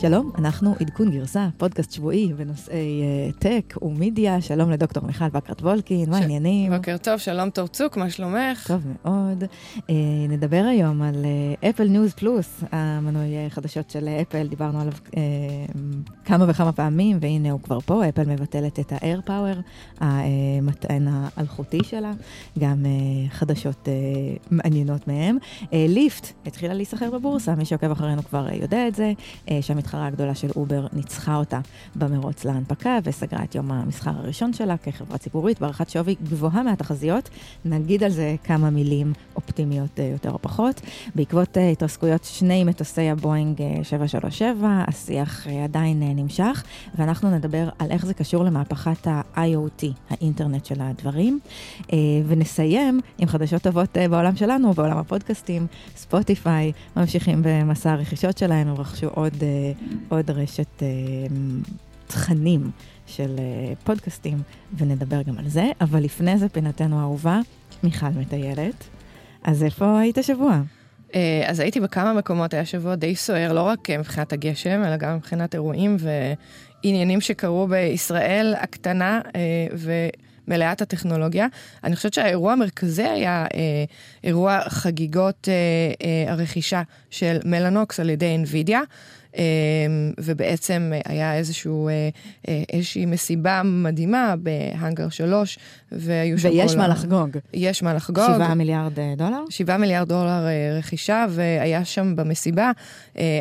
שלום, 0.00 0.32
אנחנו 0.38 0.74
עדכון 0.80 1.10
גרסה, 1.10 1.48
פודקאסט 1.56 1.92
שבועי 1.92 2.32
בנושאי 2.32 3.02
אה, 3.30 3.38
tech 3.38 3.74
ומידיה. 3.82 4.40
שלום 4.40 4.70
לדוקטור 4.70 5.06
מיכל 5.06 5.28
בקרת 5.28 5.62
וולקין, 5.62 6.10
מה 6.10 6.18
העניינים? 6.18 6.72
בוקר 6.76 6.96
טוב, 6.96 7.18
שלום 7.18 7.50
דור 7.50 7.66
צוק, 7.66 7.96
מה 7.96 8.10
שלומך? 8.10 8.66
טוב 8.66 8.86
מאוד. 9.04 9.44
אה, 9.76 9.80
נדבר 10.28 10.64
היום 10.70 11.02
על 11.02 11.26
אפל 11.70 11.88
ניוז 11.88 12.12
פלוס, 12.12 12.64
המנוי 12.72 13.28
חדשות 13.48 13.90
של 13.90 14.08
אפל, 14.08 14.46
דיברנו 14.46 14.80
עליו 14.80 14.92
אה, 14.92 15.14
כמה 16.24 16.44
וכמה 16.48 16.72
פעמים, 16.72 17.18
והנה 17.20 17.50
הוא 17.50 17.60
כבר 17.60 17.80
פה, 17.80 18.08
אפל 18.08 18.24
מבטלת 18.24 18.80
את 18.80 18.92
ה-air 18.92 19.28
power, 19.28 19.56
המטען 20.00 21.08
האלחוטי 21.08 21.80
שלה, 21.82 22.12
גם 22.58 22.84
אה, 22.84 23.32
חדשות 23.32 23.88
אה, 23.88 24.48
מעניינות 24.50 25.08
מהם. 25.08 25.38
ליפט 25.72 26.32
התחילה 26.46 26.74
להיסחר 26.74 27.10
בבורסה, 27.10 27.54
מי 27.54 27.64
שעוקב 27.64 27.90
אחרינו 27.90 28.22
כבר 28.22 28.48
יודע 28.52 28.88
את 28.88 28.94
זה, 28.94 29.12
שם 29.60 29.78
המתחרה 29.86 30.06
הגדולה 30.06 30.34
של 30.34 30.48
אובר 30.56 30.86
ניצחה 30.92 31.36
אותה 31.36 31.60
במרוץ 31.96 32.44
להנפקה 32.44 32.98
וסגרה 33.04 33.44
את 33.44 33.54
יום 33.54 33.72
המסחר 33.72 34.10
הראשון 34.10 34.52
שלה 34.52 34.76
כחברה 34.76 35.18
ציבורית 35.18 35.60
בהערכת 35.60 35.90
שווי 35.90 36.14
גבוהה 36.22 36.62
מהתחזיות. 36.62 37.30
נגיד 37.64 38.02
על 38.02 38.10
זה 38.10 38.36
כמה 38.44 38.70
מילים 38.70 39.12
אופטימיות 39.36 40.00
אה, 40.00 40.04
יותר 40.04 40.30
או 40.30 40.38
פחות. 40.42 40.80
בעקבות 41.14 41.58
אה, 41.58 41.70
התרסקויות 41.70 42.24
שני 42.24 42.64
מטוסי 42.64 43.10
הבואינג 43.10 43.62
737, 43.82 44.66
אה, 44.66 44.84
השיח 44.88 45.46
עדיין 45.64 46.02
נמשך, 46.02 46.64
ואנחנו 46.98 47.30
נדבר 47.30 47.68
על 47.78 47.90
איך 47.90 48.06
זה 48.06 48.14
קשור 48.14 48.44
למהפכת 48.44 49.06
ה-IoT, 49.06 49.86
האינטרנט 50.10 50.64
של 50.64 50.80
הדברים. 50.80 51.40
ונסיים 52.26 53.00
עם 53.18 53.28
חדשות 53.28 53.62
טובות 53.62 53.96
בעולם 54.10 54.36
שלנו, 54.36 54.72
בעולם 54.72 54.98
הפודקאסטים, 54.98 55.66
ספוטיפיי, 55.96 56.72
ממשיכים 56.96 57.42
במסע 57.44 57.92
הרכישות 57.92 58.38
שלהם, 58.38 58.68
הם 58.68 58.74
רכשו 58.74 59.06
עוד 59.06 59.34
עוד 60.08 60.30
רשת 60.30 60.82
אה, 60.82 60.86
תכנים 62.06 62.70
של 63.06 63.36
אה, 63.38 63.72
פודקאסטים, 63.84 64.38
ונדבר 64.76 65.22
גם 65.22 65.38
על 65.38 65.48
זה. 65.48 65.64
אבל 65.80 66.02
לפני 66.02 66.38
זה, 66.38 66.48
פינתנו 66.48 66.98
האהובה, 66.98 67.40
מיכל 67.82 68.06
מטיילת. 68.06 68.84
אז 69.44 69.62
איפה 69.62 69.98
היית 69.98 70.18
שבוע? 70.22 70.60
אה, 71.14 71.42
אז 71.46 71.60
הייתי 71.60 71.80
בכמה 71.80 72.12
מקומות, 72.12 72.54
היה 72.54 72.64
שבוע 72.64 72.94
די 72.94 73.16
סוער, 73.16 73.52
לא 73.52 73.62
רק 73.62 73.90
מבחינת 73.90 74.32
הגשם, 74.32 74.82
אלא 74.86 74.96
גם 74.96 75.16
מבחינת 75.16 75.54
אירועים 75.54 75.96
ועניינים 76.84 77.20
שקרו 77.20 77.66
בישראל 77.66 78.54
הקטנה 78.58 79.20
ומלאת 79.72 80.82
הטכנולוגיה. 80.82 81.46
אני 81.84 81.96
חושבת 81.96 82.14
שהאירוע 82.14 82.52
המרכזי 82.52 83.02
היה 83.02 83.46
אירוע 84.24 84.60
חגיגות 84.68 85.48
הרכישה 86.28 86.82
של 87.10 87.38
מלאנוקס 87.44 88.00
על 88.00 88.10
ידי 88.10 88.36
NVIDIA. 88.44 88.78
אמ, 89.36 89.42
ובעצם 90.18 90.92
היה 91.04 91.36
איזשהו, 91.36 91.88
אה, 91.88 92.08
אה, 92.48 92.62
איזושהי 92.72 93.06
מסיבה 93.06 93.62
מדהימה 93.64 94.34
בהאנגר 94.38 95.08
3, 95.08 95.58
והיו 95.92 96.38
שם 96.38 96.48
ויש 96.48 96.76
מה 96.76 96.88
לחגוג. 96.88 97.30
יש 97.54 97.82
מה 97.82 97.94
לחגוג. 97.94 98.26
7 98.34 98.54
מיליארד 98.54 98.98
אה, 98.98 99.14
דולר? 99.16 99.44
7 99.50 99.76
מיליארד 99.76 100.08
דולר 100.08 100.46
רכישה, 100.78 101.26
והיה 101.30 101.84
שם 101.84 102.16
במסיבה 102.16 102.70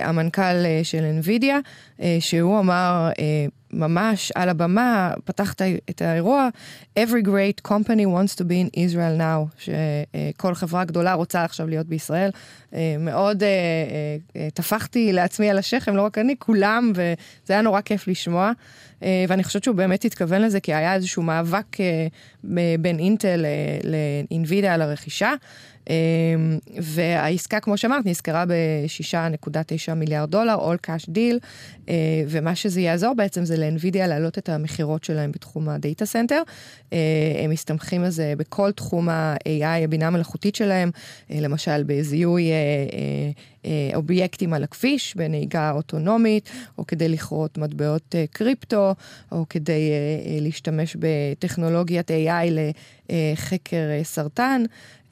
המנכ"ל 0.02 0.84
של 0.84 1.06
NVIDIA, 1.22 2.04
שהוא 2.20 2.60
אמר, 2.60 3.10
ממש 3.76 4.32
על 4.36 4.50
הבמה, 4.50 5.14
פתחת 5.26 5.62
את 5.90 6.02
האירוע, 6.02 6.50
Every 7.00 7.26
great 7.26 7.68
company 7.68 8.06
wants 8.06 8.36
to 8.36 8.44
be 8.44 8.66
in 8.66 8.78
Israel 8.78 9.20
now, 9.20 9.58
שכל 9.58 10.54
חברה 10.54 10.86
גדולה 10.86 11.14
רוצה 11.14 11.44
עכשיו 11.44 11.68
להיות 11.68 11.88
בישראל. 11.88 12.30
מאוד 13.00 13.44
טפחתי 14.54 15.14
לעצמי 15.14 15.50
על 15.50 15.58
השכם, 15.58 15.96
לא 15.96 16.02
רק 16.02 16.18
אני, 16.18 16.36
כולם, 16.40 16.92
וזה 16.96 17.54
היה 17.54 17.62
נורא 17.62 17.82
כיף 17.82 18.08
לשמוע. 18.08 18.52
ואני 19.02 19.44
חושבת 19.44 19.64
שהוא 19.64 19.76
באמת 19.76 20.06
התכוון 20.06 20.42
לזה, 20.42 20.60
כי 20.60 20.74
היה 20.74 20.94
איזשהו 20.94 21.24
מאבק 21.24 21.78
בין 22.80 23.00
אינטל 23.00 23.46
לאינווידיה 24.32 24.74
על 24.74 24.82
הרכישה. 24.82 25.34
אמ, 25.90 26.58
והעסקה, 26.82 27.60
כמו 27.60 27.78
שאמרת, 27.78 28.06
נזכרה 28.06 28.46
ב-6.9 28.46 29.94
מיליארד 29.94 30.32
דולר, 30.32 30.74
All 30.74 30.88
Cash 30.88 31.10
Deal, 31.10 31.46
אה, 31.90 32.24
ומה 32.28 32.56
שזה 32.56 32.82
יעזור 32.82 33.14
בעצם 33.14 33.46
זה 33.46 33.58
לאנווידיה 33.58 34.08
להעלות 34.08 34.38
את 34.38 34.50
המכירות 34.50 35.04
שלהם 35.04 35.32
בתחום 35.32 35.70
ה 35.70 35.77
data 35.77 36.06
center. 36.06 36.42
אה, 36.94 36.98
הם 37.44 37.50
מסתמכים 37.50 38.04
על 38.04 38.10
זה 38.10 38.34
בכל 38.38 38.72
תחום 38.72 39.10
ה-AI, 39.10 39.84
הבינה 39.84 40.08
המלאכותית 40.08 40.56
שלהם, 40.56 40.92
אה, 41.32 41.40
למשל 41.40 41.84
בזיהוי 41.84 42.52
אובייקטים 43.96 44.54
על 44.54 44.64
הכביש, 44.64 45.16
בנהיגה 45.16 45.72
אוטונומית, 45.72 46.50
או 46.78 46.88
כדי 46.88 47.10
לכרות 47.10 47.58
מטבעות 47.58 48.16
קריפטו, 48.32 48.94
או 49.32 49.46
כדי 49.50 49.92
להשתמש 50.42 50.98
בטכנולוגיית 51.00 52.12
AI 52.12 52.52
לחקר 53.10 53.88
סרטן. 54.04 54.64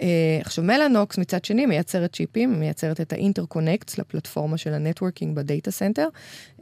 אה, 0.04 0.38
עכשיו, 0.42 0.64
מלאנוקס 0.64 1.18
מצד 1.18 1.46
שני 1.46 1.66
מייצרת 1.66 2.14
צ'יפים, 2.14 2.60
מייצרת 2.60 3.02
את 3.02 3.14
ה 3.14 3.20
interconnects 3.20 3.98
לפלטפורמה 3.98 4.58
של 4.58 4.74
ה 4.74 4.79
networking 4.79 5.36
ב 5.36 5.43
data 5.43 5.72
center. 5.72 6.08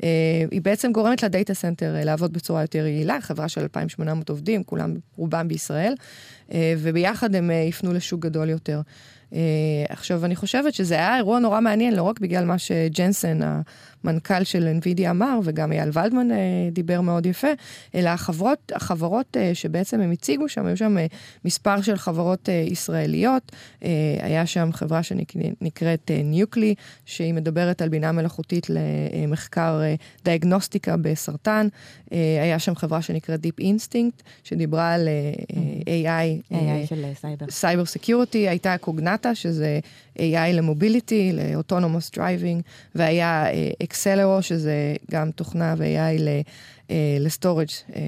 אה, 0.04 0.10
היא 0.52 0.62
בעצם 0.62 0.92
גורמת 0.92 1.24
ל 1.24 1.30
data 1.30 1.54
center 1.54 1.96
אה, 1.96 2.04
לעבוד 2.04 2.34
בצורה 2.34 2.62
יותר 2.62 2.86
יעילה, 2.86 3.22
חברה 3.22 3.50
של 3.50 3.62
2,800 3.62 4.30
עובדים, 4.30 4.64
כולם, 4.64 4.96
רובם 5.16 5.48
בישראל, 5.48 5.94
וביחד 6.78 7.36
הם 7.36 7.52
יפנו 7.70 7.94
לשוק 7.94 8.22
גדול 8.22 8.50
יותר. 8.50 8.82
עכשיו, 9.90 10.26
אני 10.26 10.36
חושבת 10.36 10.74
שזה 10.74 10.96
היה 10.96 11.18
אירוע 11.18 11.40
נורא 11.40 11.62
מעניין, 11.62 11.96
לא 11.96 12.04
רק 12.04 12.20
בגלל 12.20 12.46
מה 12.46 12.58
שג'נסן, 12.58 13.40
המנכ"ל 14.04 14.44
של 14.44 14.74
NVIDIA 14.80 15.10
אמר, 15.10 15.40
וגם 15.44 15.72
אייל 15.72 15.90
ולדמן 15.94 16.32
אה, 16.32 16.38
דיבר 16.72 17.02
מאוד 17.02 17.26
יפה, 17.26 17.48
אלא 17.96 18.10
החברות, 18.10 18.72
החברות 18.76 19.38
אה, 19.38 19.52
שבעצם 19.54 20.02
הם 20.02 20.12
הציגו 20.12 20.50
שם, 20.50 20.66
היו 20.66 20.78
שם 20.78 20.98
אה, 20.98 21.06
מספר 21.46 21.82
של 21.82 21.98
חברות 21.98 22.50
ישראליות, 22.72 23.52
היה 24.22 24.46
שם 24.46 24.70
חברה 24.74 25.04
שנקראת 25.04 26.12
ניוקלי, 26.24 26.76
שהיא 27.06 27.34
מדברת 27.34 27.82
על 27.82 27.90
בינה 27.90 28.12
מלאכותית 28.12 28.68
למחקר 28.70 29.82
דיאגנוסטיקה 30.26 30.98
בסרטן, 30.98 31.68
היה 32.12 32.60
שם 32.60 32.76
חברה 32.76 33.02
שנקראת 33.02 33.40
Deep 33.46 33.62
Instinct, 33.62 34.24
שדיברה 34.44 34.94
על 34.94 35.10
AI, 35.82 36.54
AI 36.54 36.88
של 36.90 37.06
סייבר. 37.22 37.46
Cyber 37.50 37.86
security, 37.86 38.50
הייתה 38.50 38.78
קוגנטה, 38.78 39.36
שזה 39.36 39.80
AI 40.18 40.54
ל 40.54 40.62
mobility, 40.62 41.32
ל 41.34 41.41
autonomous 41.41 42.12
driving, 42.12 42.62
והיה 42.96 43.46
אקסלרו, 43.84 44.42
שזה 44.42 44.96
גם 45.12 45.32
תוכנה 45.32 45.76
ו-AI 45.78 46.22
ל 47.20 47.25
storage, 47.25 47.68
אה, 47.96 48.02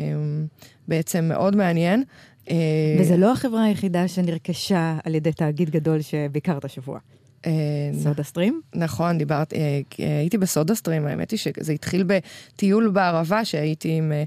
בעצם 0.88 1.26
מאוד 1.26 1.56
מעניין. 1.56 2.04
אה, 2.50 2.56
וזה 3.00 3.18
לא 3.18 3.32
החברה 3.32 3.64
היחידה 3.64 4.08
שנרכשה 4.08 4.98
על 5.04 5.16
ידי 5.16 5.32
תאגיד 5.32 5.70
גדול 5.70 6.02
שביקרת 6.02 6.66
השבוע. 6.66 7.00
אה, 7.46 7.52
סודה 8.04 8.24
סטרים? 8.24 8.62
נכון, 8.76 9.18
דיברת, 9.18 9.54
הייתי 9.98 10.38
בסודה 10.38 10.76
סטרים, 10.76 11.08
האמת 11.08 11.32
היא 11.32 11.40
שזה 11.40 11.74
התחיל 11.74 12.04
בטיול 12.08 12.90
בערבה 12.90 13.46
שהייתי 13.46 13.92
עם 13.92 14.12
אה, 14.12 14.24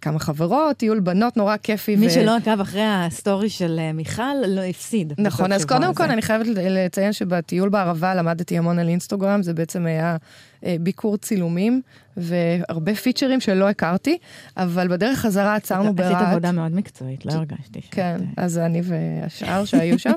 כמה 0.00 0.18
חברות, 0.18 0.76
טיול 0.76 1.00
בנות 1.00 1.36
נורא 1.36 1.56
כיפי. 1.56 1.96
מי 1.96 2.06
ו... 2.06 2.10
שלא 2.10 2.36
עקב 2.36 2.60
אחרי 2.60 2.84
הסטורי 2.84 3.48
של 3.48 3.78
אה, 3.78 3.92
מיכל, 3.92 4.22
לא 4.48 4.60
הפסיד. 4.60 5.12
נכון, 5.18 5.52
אז 5.52 5.64
קודם 5.64 5.94
כל 5.94 6.10
אני 6.10 6.22
חייבת 6.22 6.46
לציין 6.46 7.12
שבטיול 7.12 7.68
בערבה 7.68 8.14
למדתי 8.14 8.58
המון 8.58 8.78
על 8.78 8.88
אינסטגרם, 8.88 9.42
זה 9.42 9.54
בעצם 9.54 9.86
היה 9.86 10.16
אה, 10.64 10.76
ביקור 10.80 11.16
צילומים 11.16 11.82
והרבה 12.16 12.94
פיצ'רים 12.94 13.40
שלא 13.40 13.68
הכרתי, 13.68 14.18
אבל 14.56 14.88
בדרך 14.88 15.18
חזרה 15.18 15.54
עצרנו 15.54 15.94
ברהט. 15.94 16.14
עשית 16.14 16.28
עבודה 16.28 16.52
מאוד 16.52 16.74
מקצועית, 16.74 17.26
לא 17.26 17.32
הרגשתי. 17.32 17.80
כן, 17.90 18.16
אז 18.36 18.58
אני 18.58 18.82
והשאר 18.84 19.64
שהיו 19.64 19.98
שם. 19.98 20.12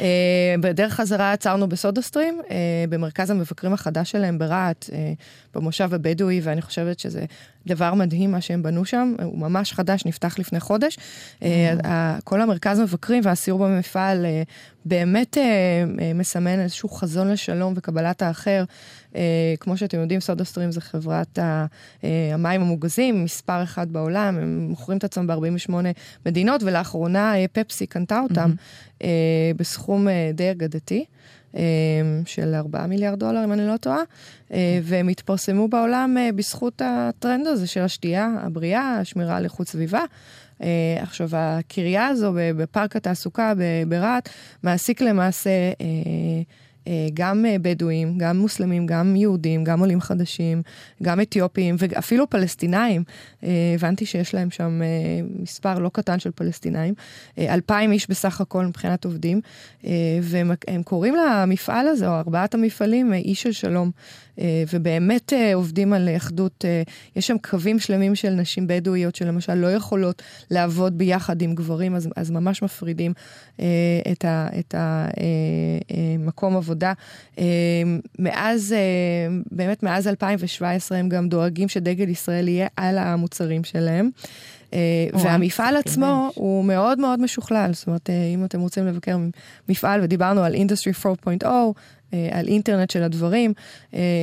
בדרך 0.62 0.92
חזרה 0.92 1.32
עצרנו 1.32 1.68
בסודה 1.68 2.02
סטרים, 2.02 2.40
במרכז 2.88 3.30
המבקרים 3.30 3.72
החדש 3.72 4.10
שלהם 4.10 4.38
ברהט, 4.38 4.90
במושב 5.54 5.94
הבדואי, 5.94 6.40
ואני 6.42 6.62
חושבת 6.62 6.98
שזה 6.98 7.24
דבר 7.66 7.94
מדהים 7.94 8.30
מה 8.30 8.40
שהם 8.40 8.62
בנו 8.62 8.84
שם, 8.84 9.14
הוא 9.22 9.38
ממש 9.38 9.72
חדש, 9.72 10.06
נפתח 10.06 10.38
לפני 10.38 10.60
חודש. 10.60 10.98
Mm. 11.40 11.44
כל 12.24 12.40
המרכז 12.40 12.80
מבקרים 12.80 13.22
והסיור 13.24 13.58
במפעל 13.58 14.26
אה, 14.26 14.42
באמת 14.84 15.38
אה, 15.38 15.84
מסמן 16.14 16.60
איזשהו 16.60 16.88
חזון 16.88 17.30
לשלום 17.30 17.72
וקבלת 17.76 18.22
האחר. 18.22 18.64
כמו 19.60 19.76
שאתם 19.76 20.00
יודעים, 20.00 20.20
סודה 20.20 20.44
סטרים 20.44 20.72
זה 20.72 20.80
חברת 20.80 21.38
המים 22.32 22.60
המוגזים, 22.60 23.24
מספר 23.24 23.62
אחד 23.62 23.92
בעולם, 23.92 24.38
הם 24.38 24.66
מוכרים 24.68 24.98
את 24.98 25.04
עצמם 25.04 25.26
ב-48 25.26 25.72
מדינות, 26.26 26.62
ולאחרונה 26.62 27.34
פפסי 27.52 27.86
קנתה 27.86 28.20
אותם 28.20 28.52
mm-hmm. 28.52 29.04
בסכום 29.56 30.06
די 30.34 30.50
אגדתי. 30.50 31.04
אמ, 31.54 32.22
של 32.26 32.54
4 32.54 32.86
מיליארד 32.86 33.18
דולר, 33.18 33.44
אם 33.44 33.52
אני 33.52 33.66
לא 33.66 33.76
טועה, 33.76 34.02
אה, 34.52 34.78
והם 34.82 35.08
התפרסמו 35.08 35.68
בעולם 35.68 36.16
אה, 36.18 36.32
בזכות 36.32 36.82
הטרנד 36.84 37.46
הזה 37.46 37.66
של 37.66 37.80
השתייה 37.80 38.28
הבריאה, 38.40 38.98
השמירה 39.00 39.36
על 39.36 39.44
איכות 39.44 39.68
סביבה. 39.68 40.04
אה, 40.62 40.68
עכשיו, 41.00 41.28
הקריה 41.32 42.06
הזו 42.06 42.32
בפארק 42.36 42.96
התעסוקה 42.96 43.52
ברהט 43.88 44.28
מעסיק 44.62 45.00
למעשה 45.00 45.50
גם 47.14 47.44
בדואים, 47.62 48.18
גם 48.18 48.38
מוסלמים, 48.38 48.86
גם 48.86 49.16
יהודים, 49.16 49.64
גם 49.64 49.80
עולים 49.80 50.00
חדשים, 50.00 50.62
גם 51.02 51.20
אתיופים 51.20 51.76
ואפילו 51.78 52.30
פלסטינאים. 52.30 53.04
הבנתי 53.74 54.06
שיש 54.06 54.34
להם 54.34 54.50
שם 54.50 54.80
מספר 55.42 55.78
לא 55.78 55.90
קטן 55.92 56.18
של 56.18 56.30
פלסטינאים. 56.30 56.94
אלפיים 57.38 57.92
איש 57.92 58.10
בסך 58.10 58.40
הכל 58.40 58.66
מבחינת 58.66 59.04
עובדים, 59.04 59.40
והם 60.22 60.52
קוראים 60.84 61.14
למפעל 61.14 61.88
הזה, 61.88 62.08
או 62.08 62.14
ארבעת 62.14 62.54
המפעלים, 62.54 63.14
איש 63.14 63.42
של 63.42 63.52
שלום. 63.52 63.90
ובאמת 64.72 65.32
עובדים 65.54 65.92
על 65.92 66.08
אחדות. 66.16 66.64
יש 67.16 67.26
שם 67.26 67.36
קווים 67.50 67.78
שלמים 67.78 68.14
של 68.14 68.30
נשים 68.30 68.66
בדואיות 68.66 69.14
שלמשל 69.14 69.54
לא 69.54 69.66
יכולות 69.66 70.22
לעבוד 70.50 70.98
ביחד 70.98 71.42
עם 71.42 71.54
גברים, 71.54 71.94
אז, 71.94 72.08
אז 72.16 72.30
ממש 72.30 72.62
מפרידים 72.62 73.12
את 74.60 74.74
המקום 74.74 76.56
עבודה. 76.56 76.71
מאז, 78.18 78.74
באמת 79.50 79.82
מאז 79.82 80.08
2017 80.08 80.98
הם 80.98 81.08
גם 81.08 81.28
דואגים 81.28 81.68
שדגל 81.68 82.08
ישראל 82.08 82.48
יהיה 82.48 82.66
על 82.76 82.98
המוצרים 82.98 83.64
שלהם. 83.64 84.10
והמפעל 85.12 85.76
עצמו 85.76 86.30
הוא 86.34 86.64
מאוד 86.64 86.98
מאוד 86.98 87.20
משוכלל, 87.20 87.70
זאת 87.72 87.86
אומרת, 87.86 88.10
אם 88.34 88.44
אתם 88.44 88.60
רוצים 88.60 88.86
לבקר 88.86 89.16
מפעל, 89.68 90.00
ודיברנו 90.02 90.42
על 90.42 90.54
Industry 90.54 91.06
4.0, 91.42 91.46
על 92.30 92.48
אינטרנט 92.48 92.90
של 92.90 93.02
הדברים, 93.02 93.52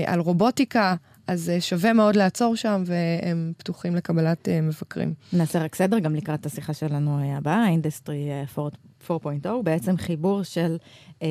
על 0.05 0.19
רובוטיקה, 0.19 0.95
אז 1.29 1.51
שווה 1.59 1.93
מאוד 1.93 2.15
לעצור 2.15 2.55
שם, 2.55 2.83
והם 2.85 3.53
פתוחים 3.57 3.95
לקבלת 3.95 4.47
מבקרים. 4.63 5.13
נעשה 5.33 5.59
רק 5.63 5.75
סדר 5.75 5.99
גם 5.99 6.15
לקראת 6.15 6.45
השיחה 6.45 6.73
שלנו 6.73 7.35
הבאה, 7.37 7.65
Industry 7.67 8.55
4.0, 9.07 9.47
בעצם 9.63 9.97
חיבור 9.97 10.43
של 10.43 10.77
אה, 11.23 11.27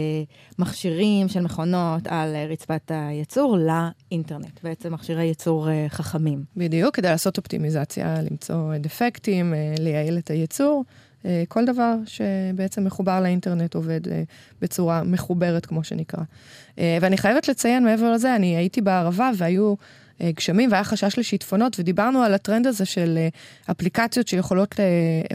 מכשירים, 0.59 1.29
של 1.29 1.41
מכונות 1.41 2.07
על 2.07 2.37
רצפת 2.51 2.91
הייצור 2.95 3.57
לאינטרנט, 3.59 4.61
בעצם 4.63 4.95
מכשירי 4.95 5.25
ייצור 5.25 5.71
אה, 5.71 5.87
חכמים. 5.89 6.45
בדיוק, 6.57 6.95
כדי 6.95 7.09
לעשות 7.09 7.39
אופטימיזציה, 7.39 8.23
למצוא 8.23 8.77
דפקטים, 8.77 9.55
אה, 9.55 9.75
לייעל 9.79 10.19
את 10.19 10.31
הייצור. 10.31 10.85
כל 11.49 11.65
דבר 11.65 11.95
שבעצם 12.07 12.85
מחובר 12.85 13.21
לאינטרנט 13.21 13.75
עובד 13.75 14.01
בצורה 14.63 15.03
מחוברת, 15.03 15.67
כמו 15.67 15.85
שנקרא. 15.85 16.23
ואני 16.77 17.17
חייבת 17.17 17.49
לציין, 17.49 17.85
מעבר 17.85 18.13
לזה, 18.13 18.37
אני 18.37 18.57
הייתי 18.57 18.81
בערבה 18.81 19.31
והיו 19.37 19.75
גשמים 20.23 20.71
והיה 20.73 20.85
חשש 20.85 21.19
לשיטפונות, 21.19 21.77
ודיברנו 21.81 22.23
על 22.23 22.35
הטרנד 22.35 22.67
הזה 22.67 22.85
של 22.85 23.19
אפליקציות 23.71 24.29
שיכולות, 24.29 24.75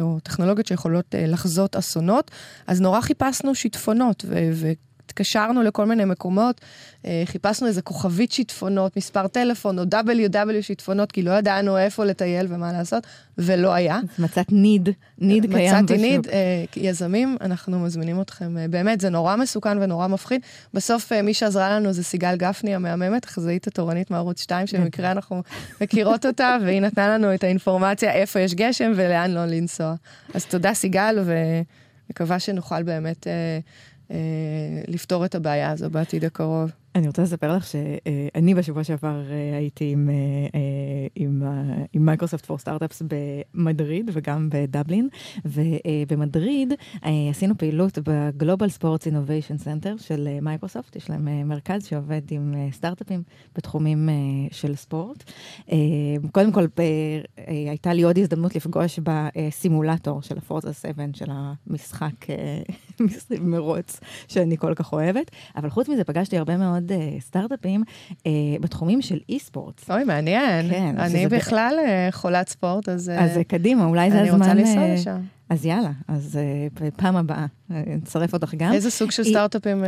או 0.01 0.19
טכנולוגיות 0.19 0.68
שיכולות 0.68 1.15
לחזות 1.18 1.75
אסונות, 1.75 2.31
אז 2.68 2.81
נורא 2.81 3.01
חיפשנו 3.01 3.56
שיטפונות, 3.56 4.25
ו... 4.27 4.71
התקשרנו 5.05 5.63
לכל 5.63 5.85
מיני 5.85 6.05
מקומות, 6.05 6.61
אה, 7.05 7.23
חיפשנו 7.25 7.67
איזה 7.67 7.81
כוכבית 7.81 8.31
שיטפונות, 8.31 8.97
מספר 8.97 9.27
טלפון 9.27 9.79
או 9.79 9.83
WW 9.83 10.61
שיטפונות, 10.61 11.11
כי 11.11 11.21
לא 11.21 11.31
ידענו 11.31 11.77
איפה 11.77 12.05
לטייל 12.05 12.45
ומה 12.50 12.71
לעשות, 12.71 13.07
ולא 13.38 13.73
היה. 13.73 14.00
מצאת 14.19 14.51
ניד, 14.51 14.89
ניד 15.17 15.53
קיים 15.53 15.75
בשוק. 15.75 15.83
מצאתי 15.83 16.01
ניד, 16.01 16.27
אה, 16.27 16.63
יזמים, 16.75 17.38
אנחנו 17.41 17.79
מזמינים 17.79 18.21
אתכם, 18.21 18.57
אה, 18.57 18.67
באמת, 18.67 19.01
זה 19.01 19.09
נורא 19.09 19.35
מסוכן 19.35 19.77
ונורא 19.81 20.07
מפחיד. 20.07 20.41
בסוף 20.73 21.11
מי 21.11 21.33
שעזרה 21.33 21.69
לנו 21.69 21.94
זה 21.94 22.03
סיגל 22.03 22.35
גפני 22.35 22.75
המהממת, 22.75 23.25
אחזאית 23.25 23.67
התורנית 23.67 24.11
מערוץ 24.11 24.41
2, 24.41 24.67
שבמקרה 24.67 25.11
אנחנו 25.11 25.44
מכירות 25.81 26.25
אותה, 26.25 26.57
והיא 26.65 26.81
נתנה 26.81 27.07
לנו 27.07 27.33
את 27.33 27.44
האינפורמציה 27.44 28.13
איפה 28.13 28.39
יש 28.39 28.53
גשם 28.53 28.91
ולאן 28.95 29.31
לא 29.31 29.45
לנסוע. 29.45 29.95
אז 30.33 30.45
תודה 30.45 30.73
סיגל, 30.73 31.19
ומקווה 31.25 32.39
שנוכל 32.39 32.83
באמת... 32.83 33.27
אה, 33.27 33.59
לפתור 34.88 35.25
את 35.25 35.36
הבעיה 35.36 35.71
הזו 35.71 35.89
בעתיד 35.89 36.25
הקרוב. 36.25 36.71
אני 36.95 37.07
רוצה 37.07 37.21
לספר 37.21 37.55
לך 37.55 37.65
שאני 37.67 38.55
בשבוע 38.55 38.83
שעבר 38.83 39.21
אה, 39.31 39.57
הייתי 39.57 39.91
עם, 39.91 40.09
אה, 40.09 40.59
עם, 41.15 41.43
עם 41.93 42.05
Microsoft 42.05 42.45
for 42.45 42.57
Startups 42.57 43.01
במדריד 43.07 44.11
וגם 44.13 44.49
בדבלין, 44.51 45.09
ובמדריד 45.45 46.73
עשינו 47.29 47.57
פעילות 47.57 47.99
ב 48.03 48.13
Global 48.13 48.69
Sports 48.69 49.05
Innovation 49.05 49.57
Center 49.57 49.95
של 49.97 50.27
מייקרוסופט, 50.41 50.95
יש 50.95 51.09
להם 51.09 51.47
מרכז 51.47 51.85
שעובד 51.85 52.21
עם 52.31 52.53
סטארט-אפים 52.71 53.23
בתחומים 53.55 54.09
של 54.51 54.75
ספורט. 54.75 55.23
קודם 56.31 56.51
כל, 56.51 56.65
הייתה 57.47 57.93
לי 57.93 58.03
עוד 58.03 58.17
הזדמנות 58.17 58.55
לפגוש 58.55 58.99
בסימולטור 59.03 60.21
של 60.21 60.37
הפורטה 60.37 60.73
7 60.73 61.03
של 61.13 61.25
המשחק 61.29 62.25
מרוץ 63.41 63.99
שאני 64.27 64.57
כל 64.57 64.73
כך 64.75 64.93
אוהבת, 64.93 65.31
אבל 65.55 65.69
חוץ 65.69 65.89
מזה 65.89 66.03
פגשתי 66.03 66.37
הרבה 66.37 66.57
מאוד 66.57 66.82
uh, 66.91 67.21
סטארט-אפים 67.21 67.83
uh, 68.12 68.25
בתחומים 68.62 69.01
של 69.01 69.19
אי-ספורט. 69.30 69.89
אוי, 69.89 70.03
מעניין. 70.03 70.69
כן. 70.69 70.95
אני 70.97 71.27
בכלל 71.27 71.75
uh, 71.80 72.15
חולת 72.15 72.50
ספורט, 72.50 72.89
אז... 72.89 73.12
אז 73.18 73.38
uh, 73.38 73.44
קדימה, 73.44 73.85
אולי 73.85 74.12
זה 74.12 74.21
הזמן... 74.21 74.41
אני 74.41 74.62
רוצה 74.62 74.71
לנסוע 74.71 74.94
לשם. 74.94 75.21
אז 75.50 75.65
יאללה, 75.65 75.91
אז 76.07 76.39
uh, 76.80 76.91
פעם 76.95 77.15
הבאה, 77.15 77.45
נצרף 77.69 78.33
אותך 78.33 78.53
גם. 78.57 78.74
איזה 78.74 78.91
סוג 78.91 79.12
של 79.12 79.24
סטארט-אפים? 79.24 79.83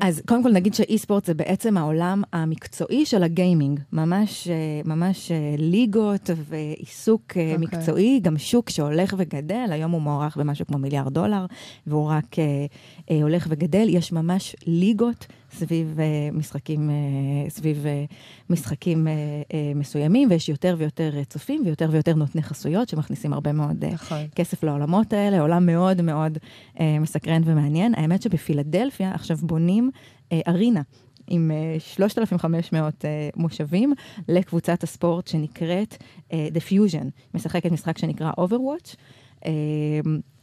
אז 0.00 0.22
קודם 0.26 0.42
כל 0.42 0.52
נגיד 0.52 0.74
שאי-ספורט 0.74 1.24
זה 1.24 1.34
בעצם 1.34 1.76
העולם 1.76 2.22
המקצועי 2.32 3.06
של 3.06 3.22
הגיימינג. 3.22 3.80
ממש, 3.92 4.48
ממש 4.84 5.32
ליגות 5.58 6.30
ועיסוק 6.48 7.22
okay. 7.22 7.26
אוקיי. 7.28 7.56
מקצועי, 7.56 8.20
גם 8.22 8.38
שוק 8.38 8.70
שהולך 8.70 9.14
וגדל, 9.18 9.66
היום 9.70 9.90
הוא 9.90 10.02
מוערך 10.02 10.36
במשהו 10.36 10.66
כמו 10.66 10.78
מיליארד 10.78 11.14
דולר, 11.14 11.46
והוא 11.86 12.08
רק 12.08 12.34
uh, 12.34 13.12
הולך 13.22 13.46
וגדל. 13.50 13.86
יש 13.88 14.12
ממש 14.12 14.56
ליגות 14.66 15.26
סביב 15.52 15.96
uh, 15.96 16.36
משחקים, 16.36 16.90
uh, 16.90 17.50
סביב 17.50 17.84
uh, 17.84 18.14
משחקים 18.50 19.06
uh, 19.06 19.10
uh, 19.52 19.78
מסוימים, 19.78 20.30
ויש 20.30 20.48
יותר 20.48 20.74
ויותר 20.78 21.12
uh, 21.22 21.24
צופים 21.24 21.62
ויותר 21.66 21.88
ויותר 21.90 22.14
נותני 22.14 22.42
חסויות 22.42 22.88
שמכניסים 22.88 23.32
הרבה 23.32 23.52
מאוד 23.52 23.84
uh, 23.84 23.86
נכון. 23.86 24.18
כסף 24.34 24.62
לעולמות 24.62 25.12
האלה, 25.12 25.40
עולם 25.40 25.66
מאוד 25.66 26.02
מאוד 26.02 26.38
uh, 26.76 26.80
מסקרן 27.00 27.42
ומעניין. 27.44 27.94
האמת 27.94 28.22
שבפילדלפיה 28.22 29.14
עכשיו 29.14 29.36
בונים 29.36 29.90
uh, 29.94 30.34
ארינה. 30.48 30.82
עם 31.30 31.50
uh, 31.76 31.80
3,500 31.80 32.94
uh, 32.94 33.06
מושבים 33.36 33.92
לקבוצת 34.28 34.82
הספורט 34.82 35.26
שנקראת 35.26 35.96
uh, 36.28 36.32
The 36.54 36.70
Fusion, 36.70 37.04
משחקת 37.34 37.72
משחק 37.72 37.98
שנקרא 37.98 38.32
Overwatch. 38.32 38.96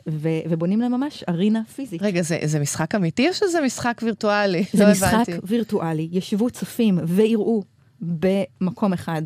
ו- 0.10 0.28
ובונים 0.50 0.82
להם 0.82 0.92
ממש 0.92 1.24
ארינה 1.30 1.62
פיזית. 1.76 2.02
רגע, 2.02 2.22
זה, 2.22 2.40
זה 2.44 2.60
משחק 2.60 2.96
אמיתי 2.96 3.30
או 3.30 3.34
שזה 3.34 3.62
משחק 3.62 4.02
וירטואלי? 4.04 4.64
זה 4.74 4.84
לא 4.86 4.92
משחק 4.92 5.14
הבנתי. 5.14 5.32
וירטואלי. 5.44 6.10
ישבו 6.12 6.50
צופים 6.50 7.00
ויראו 7.04 7.64
במקום 8.02 8.94
אחד 8.94 9.22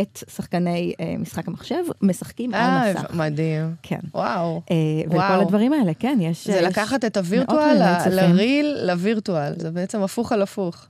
את 0.00 0.24
שחקני 0.30 0.92
uh, 0.98 1.20
משחק 1.20 1.48
המחשב, 1.48 1.74
משחקים 2.02 2.54
아, 2.54 2.56
על 2.56 2.92
מסך. 2.94 3.14
מדהים. 3.14 3.74
כן. 3.82 3.98
וואו. 4.14 4.62
Uh, 4.66 4.72
וכל 5.06 5.16
וואו. 5.16 5.40
הדברים 5.42 5.72
האלה, 5.72 5.94
כן, 5.94 6.18
יש... 6.20 6.46
זה 6.46 6.52
יש 6.56 6.62
לקחת 6.62 7.04
את 7.04 7.16
הווירטואל 7.16 7.76
ל- 7.82 8.08
לריל 8.10 8.76
לווירטואל, 8.86 9.52
זה 9.56 9.70
בעצם 9.70 10.02
הפוך 10.02 10.32
על 10.32 10.42
הפוך. 10.42 10.86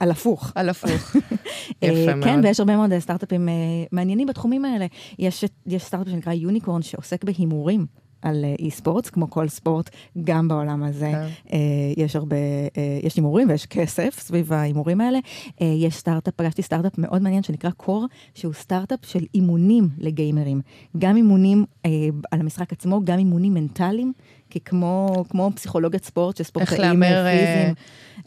על 0.00 0.10
הפוך. 0.10 0.52
על 0.54 0.68
הפוך. 0.68 0.90
יפה 1.82 2.14
מאוד. 2.14 2.24
כן, 2.24 2.40
ויש 2.42 2.60
הרבה 2.60 2.76
מאוד 2.76 2.98
סטארט-אפים 2.98 3.48
uh, 3.48 3.50
מעניינים 3.92 4.26
בתחומים 4.26 4.64
האלה. 4.64 4.86
יש, 5.18 5.44
יש 5.66 5.82
סטארט-אפ 5.84 6.12
שנקרא 6.12 6.32
יוניקורן 6.32 6.82
שעוסק 6.82 7.24
בהימורים. 7.24 7.86
על 8.24 8.44
אי 8.58 8.70
ספורט, 8.70 9.08
כמו 9.12 9.30
כל 9.30 9.48
ספורט, 9.48 9.90
גם 10.24 10.48
בעולם 10.48 10.82
הזה 10.82 11.10
כן. 11.12 11.26
אה, 11.52 11.58
יש 11.96 12.16
הרבה, 12.16 12.36
אה, 12.76 12.98
יש 13.02 13.16
הימורים 13.16 13.48
ויש 13.48 13.66
כסף 13.66 14.16
סביב 14.20 14.52
ההימורים 14.52 15.00
האלה. 15.00 15.18
אה, 15.62 15.66
יש 15.66 15.96
סטארט-אפ, 15.96 16.34
פגשתי 16.36 16.62
סטארט-אפ 16.62 16.98
מאוד 16.98 17.22
מעניין 17.22 17.42
שנקרא 17.42 17.70
קור, 17.70 18.06
שהוא 18.34 18.52
סטארט-אפ 18.52 18.98
של 19.02 19.24
אימונים 19.34 19.88
לגיימרים. 19.98 20.60
גם 20.98 21.16
אימונים 21.16 21.64
אה, 21.86 21.90
על 22.30 22.40
המשחק 22.40 22.72
עצמו, 22.72 23.00
גם 23.04 23.18
אימונים 23.18 23.54
מנטליים, 23.54 24.12
כי 24.50 24.60
כמו, 24.60 25.24
כמו 25.28 25.50
פסיכולוגיית 25.54 26.04
ספורט 26.04 26.36
של 26.36 26.44
ספורטאים 26.44 27.02
אה, 27.02 27.30
פיזיים. 27.30 27.74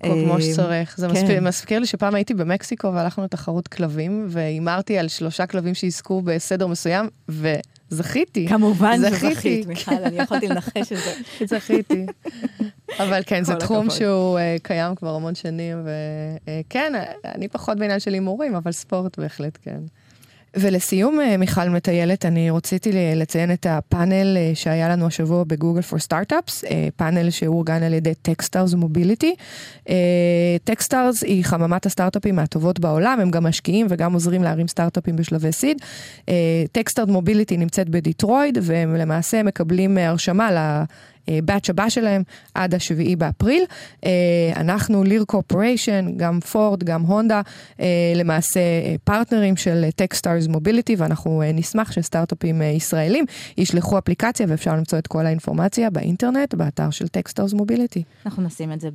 כמו 0.02 0.36
אה, 0.36 0.42
שצריך. 0.42 0.98
זה 0.98 1.08
כן. 1.08 1.44
מזכיר 1.44 1.80
לי 1.80 1.86
שפעם 1.86 2.16
הייתי 2.16 2.34
במקסיקו 2.34 2.94
והלכנו 2.94 3.24
לתחרות 3.24 3.68
כלבים, 3.68 4.26
והימרתי 4.30 4.98
על 4.98 5.08
שלושה 5.08 5.46
כלבים 5.46 5.74
שיזכו 5.74 6.22
בסדר 6.22 6.68
מסוים, 6.68 7.10
ו... 7.30 7.54
זכיתי. 7.90 8.48
כמובן 8.48 8.98
זכית, 9.10 9.68
מיכל, 9.68 9.92
אני 9.92 10.16
יכולתי 10.16 10.48
לנחש 10.48 10.92
את 10.92 10.98
זה. 10.98 11.14
זכיתי. 11.58 12.06
אבל 13.00 13.22
כן, 13.26 13.44
זה 13.44 13.56
תחום 13.56 13.90
שהוא 13.90 14.40
uh, 14.40 14.64
קיים 14.64 14.96
כבר 14.96 15.16
המון 15.16 15.36
שנים, 15.36 15.78
וכן, 15.84 16.94
uh, 16.96 17.28
אני 17.36 17.48
פחות 17.48 17.78
בעניין 17.78 18.00
של 18.00 18.14
הימורים, 18.14 18.56
אבל 18.56 18.72
ספורט 18.72 19.20
בהחלט 19.20 19.58
כן. 19.62 19.80
ולסיום, 20.60 21.20
אה, 21.20 21.38
מיכל 21.38 21.70
מטיילת, 21.70 22.26
אני 22.26 22.52
רציתי 22.52 22.92
לציין 23.16 23.52
את 23.52 23.66
הפאנל 23.70 24.38
אה, 24.38 24.52
שהיה 24.54 24.90
לנו 24.90 25.08
השבוע 25.08 25.44
ב 25.44 25.49
Google 25.49 25.82
for 25.82 26.00
Startups, 26.00 26.64
פאנל 26.96 27.30
שאורגן 27.30 27.84
על 27.84 27.94
ידי 27.94 28.14
Techstars 28.22 28.74
Mobility. 28.74 29.36
Techstars 30.64 31.24
היא 31.24 31.46
חממת 31.46 31.86
הסטארט-אפים 31.86 32.36
מהטובות 32.36 32.80
בעולם, 32.80 33.20
הם 33.20 33.32
גם 33.32 33.44
משקיעים 33.44 33.88
וגם 33.90 34.14
עוזרים 34.14 34.44
להרים 34.44 34.68
סטארט-אפים 34.68 35.16
בשלבי 35.16 35.52
seed. 35.52 35.78
Techstars 36.72 37.10
Mobility 37.10 37.58
נמצאת 37.58 37.90
בדיטרויט, 37.90 38.58
והם 38.62 38.96
למעשה 38.96 39.44
מקבלים 39.44 39.98
הרשמה 39.98 40.52
ה 41.28 41.35
batch 41.35 41.70
הבא 41.70 41.90
שלהם 41.90 42.24
עד 42.54 42.76
השביעי 42.76 43.16
באפריל. 43.16 43.64
אנחנו 44.56 45.04
Lear 45.04 45.24
Corporation, 45.24 46.06
גם 46.18 46.40
פורד, 46.40 46.84
גם 46.84 47.02
הונדה, 47.02 47.42
למעשה 48.16 48.60
פרטנרים 49.04 49.58
של 49.58 49.86
Techstars 49.96 50.48
Mobility, 50.48 50.96
ואנחנו 50.96 51.44
נשמח 51.54 51.92
שסטארט-אפים 51.92 52.62
ישראלים 52.62 53.26
ישלחו 53.58 53.98
אפליקציה 53.98 54.46
ואפשר 54.50 54.76
למצוא 54.76 55.00
את 55.00 55.08
כל 55.08 55.26
האינפורמציה 55.26 55.90
באינטרנט, 55.90 56.54
באתר 56.54 56.90
של 56.90 57.08
Techstars 57.08 57.54
Mobility. 57.54 58.04
אנחנו 58.26 58.44
נשים 58.44 58.72
את 58.72 58.82
זה 58.82 58.90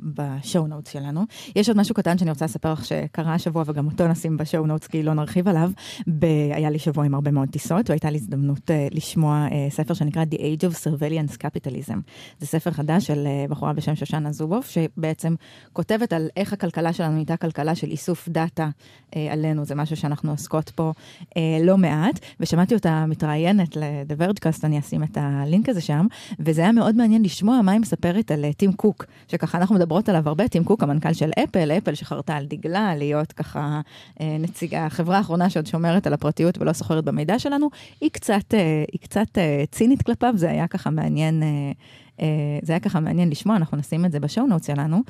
ב 0.00 0.13
show 0.13 0.66
notes 0.66 0.92
שלנו. 0.92 1.24
יש 1.56 1.68
עוד 1.68 1.78
משהו 1.78 1.94
קטן 1.94 2.18
שאני 2.18 2.30
רוצה 2.30 2.44
לספר 2.44 2.72
לך 2.72 2.84
שקרה 2.84 3.34
השבוע, 3.34 3.64
וגם 3.66 3.86
אותו 3.86 4.08
נשים 4.08 4.36
ב 4.36 4.42
show 4.42 4.66
notes, 4.66 4.86
כי 4.86 5.02
לא 5.02 5.14
נרחיב 5.14 5.48
עליו. 5.48 5.70
ב... 6.08 6.24
היה 6.54 6.70
לי 6.70 6.78
שבוע 6.78 7.04
עם 7.04 7.14
הרבה 7.14 7.30
מאוד 7.30 7.48
טיסות, 7.48 7.90
והייתה 7.90 8.10
לי 8.10 8.16
הזדמנות 8.16 8.70
לשמוע 8.90 9.46
ספר 9.70 9.94
שנקרא 9.94 10.24
The 10.30 10.36
Age 10.36 10.70
of 10.70 10.74
Surveillance 10.84 11.07
Capitalism. 11.16 11.96
זה 12.38 12.46
ספר 12.46 12.70
חדש 12.70 13.06
של 13.06 13.26
uh, 13.26 13.50
בחורה 13.50 13.72
בשם 13.72 13.94
שושנה 13.94 14.32
זובוב, 14.32 14.64
שבעצם 14.64 15.34
כותבת 15.72 16.12
על 16.12 16.28
איך 16.36 16.52
הכלכלה 16.52 16.92
שלנו 16.92 17.12
נהייתה 17.12 17.36
כלכלה 17.36 17.74
של 17.74 17.86
איסוף 17.86 18.28
דאטה 18.28 18.68
uh, 19.10 19.14
עלינו, 19.30 19.64
זה 19.64 19.74
משהו 19.74 19.96
שאנחנו 19.96 20.30
עוסקות 20.30 20.70
פה 20.70 20.92
uh, 21.20 21.34
לא 21.62 21.78
מעט, 21.78 22.20
ושמעתי 22.40 22.74
אותה 22.74 23.06
מתראיינת 23.06 23.76
ל-The 23.76 24.22
Vergecast, 24.22 24.60
אני 24.64 24.78
אשים 24.78 25.02
את 25.02 25.18
הלינק 25.20 25.68
הזה 25.68 25.80
שם, 25.80 26.06
וזה 26.40 26.60
היה 26.60 26.72
מאוד 26.72 26.96
מעניין 26.96 27.22
לשמוע 27.22 27.62
מה 27.62 27.72
היא 27.72 27.80
מספרת 27.80 28.30
על 28.30 28.52
טים 28.56 28.70
uh, 28.70 28.76
קוק, 28.76 29.04
שככה 29.28 29.58
אנחנו 29.58 29.74
מדברות 29.74 30.08
עליו 30.08 30.28
הרבה, 30.28 30.48
טים 30.48 30.64
קוק, 30.64 30.82
המנכ"ל 30.82 31.12
של 31.12 31.30
אפל, 31.44 31.72
אפל 31.72 31.94
שחרתה 31.94 32.36
על 32.36 32.46
דגלה 32.46 32.96
להיות 32.96 33.32
ככה 33.32 33.80
uh, 34.18 34.22
נציגה, 34.38 34.86
החברה 34.86 35.16
האחרונה 35.16 35.50
שעוד 35.50 35.66
שומרת 35.66 36.06
על 36.06 36.12
הפרטיות 36.12 36.58
ולא 36.58 36.72
סוחרת 36.72 37.04
במידע 37.04 37.38
שלנו, 37.38 37.68
היא 38.00 38.10
קצת, 38.10 38.54
אה, 38.54 38.84
היא 38.92 39.00
קצת 39.00 39.38
אה, 39.38 39.64
צינית 39.70 40.02
כלפיו, 40.02 40.32
זה 40.36 40.50
היה 40.50 40.66
ככה 40.66 40.90
מעניין. 40.98 41.42
אה, 41.42 42.28
זה 42.62 42.72
היה 42.72 42.80
ככה 42.80 43.00
מעניין 43.00 43.30
לשמוע, 43.30 43.56
אנחנו 43.56 43.76
נשים 43.76 44.04
את 44.04 44.12
זה 44.12 44.20
ב 44.20 44.25
show 44.25 44.46
note 44.46 44.64
שלנו. 44.64 45.02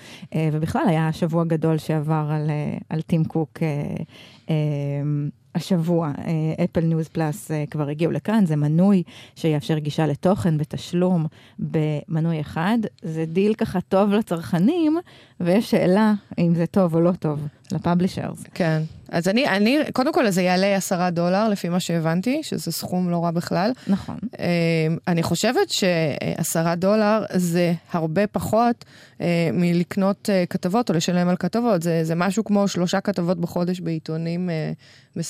ובכלל 0.52 0.82
היה 0.88 1.12
שבוע 1.12 1.44
גדול 1.44 1.78
שעבר 1.78 2.28
על, 2.30 2.50
על 2.88 3.00
טים 3.00 3.24
קוק 3.24 3.58
השבוע. 5.54 6.12
Apple 6.64 6.80
News 6.80 7.08
Plus 7.08 7.50
כבר 7.70 7.88
הגיעו 7.88 8.12
לכאן, 8.12 8.46
זה 8.46 8.56
מנוי 8.56 9.02
שיאפשר 9.36 9.78
גישה 9.78 10.06
לתוכן 10.06 10.58
בתשלום 10.58 11.26
במנוי 11.58 12.40
אחד. 12.40 12.78
זה 13.02 13.24
דיל 13.24 13.54
ככה 13.54 13.80
טוב 13.80 14.12
לצרכנים, 14.12 14.98
ויש 15.40 15.70
שאלה 15.70 16.14
אם 16.38 16.54
זה 16.54 16.66
טוב 16.66 16.94
או 16.94 17.00
לא 17.00 17.12
טוב 17.12 17.46
ל 17.72 17.78
publishers. 17.78 18.44
כן. 18.54 18.82
אז 19.08 19.28
אני, 19.28 19.48
אני, 19.48 19.78
קודם 19.92 20.12
כל 20.12 20.30
זה 20.30 20.42
יעלה 20.42 20.76
עשרה 20.76 21.10
דולר 21.10 21.48
לפי 21.48 21.68
מה 21.68 21.80
שהבנתי, 21.80 22.40
שזה 22.42 22.72
סכום 22.72 23.10
לא 23.10 23.24
רע 23.24 23.30
בכלל. 23.30 23.72
נכון. 23.86 24.18
אמ, 24.38 24.96
אני 25.08 25.22
חושבת 25.22 25.70
שעשרה 25.70 26.74
דולר 26.74 27.24
זה 27.34 27.72
הרבה 27.92 28.26
פחות 28.26 28.84
אה, 29.20 29.50
מלקנות 29.52 30.30
אה, 30.30 30.44
כתבות 30.50 30.90
או 30.90 30.94
לשלם 30.94 31.28
על 31.28 31.36
כתבות, 31.36 31.82
זה, 31.82 32.04
זה 32.04 32.14
משהו 32.14 32.44
כמו 32.44 32.68
שלושה 32.68 33.00
כתבות 33.00 33.40
בחודש 33.40 33.80
בעיתונים 33.80 34.50
אה, 34.50 34.72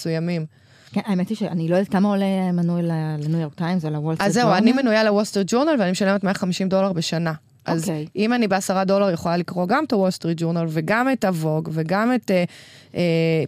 מסוימים. 0.08 0.46
כן, 0.92 1.00
האמת 1.04 1.28
היא 1.28 1.36
שאני 1.36 1.68
לא 1.68 1.76
יודעת 1.76 1.92
כמה 1.92 2.08
עולה 2.08 2.52
מנוי 2.52 2.82
לניו 2.82 3.40
יורק 3.40 3.54
טיימס 3.54 3.84
או 3.84 3.90
לוול 3.90 4.14
סטריט 4.14 4.34
ג'ורנל. 4.34 4.48
אז 4.48 4.58
זהו, 4.58 4.62
אני 4.62 4.72
מנויה 4.72 5.04
לוול 5.04 5.24
סטריט 5.24 5.46
ג'ורנל 5.50 5.76
ואני 5.78 5.90
משלמת 5.90 6.24
150 6.24 6.68
דולר 6.68 6.92
בשנה. 6.92 7.32
אז 7.68 7.84
okay. 7.84 7.88
אוקיי. 7.88 8.06
אם 8.16 8.32
אני 8.32 8.48
בעשרה 8.48 8.84
דולר 8.84 9.10
יכולה 9.10 9.36
לקרוא 9.36 9.66
גם 9.66 9.84
את 9.84 9.92
הוול 9.92 10.10
סטריט 10.10 10.40
ג'ורנל 10.40 10.66
וגם 10.68 11.12
את 11.12 11.24
הווג 11.24 11.68
וגם 11.72 12.14
את 12.14 12.30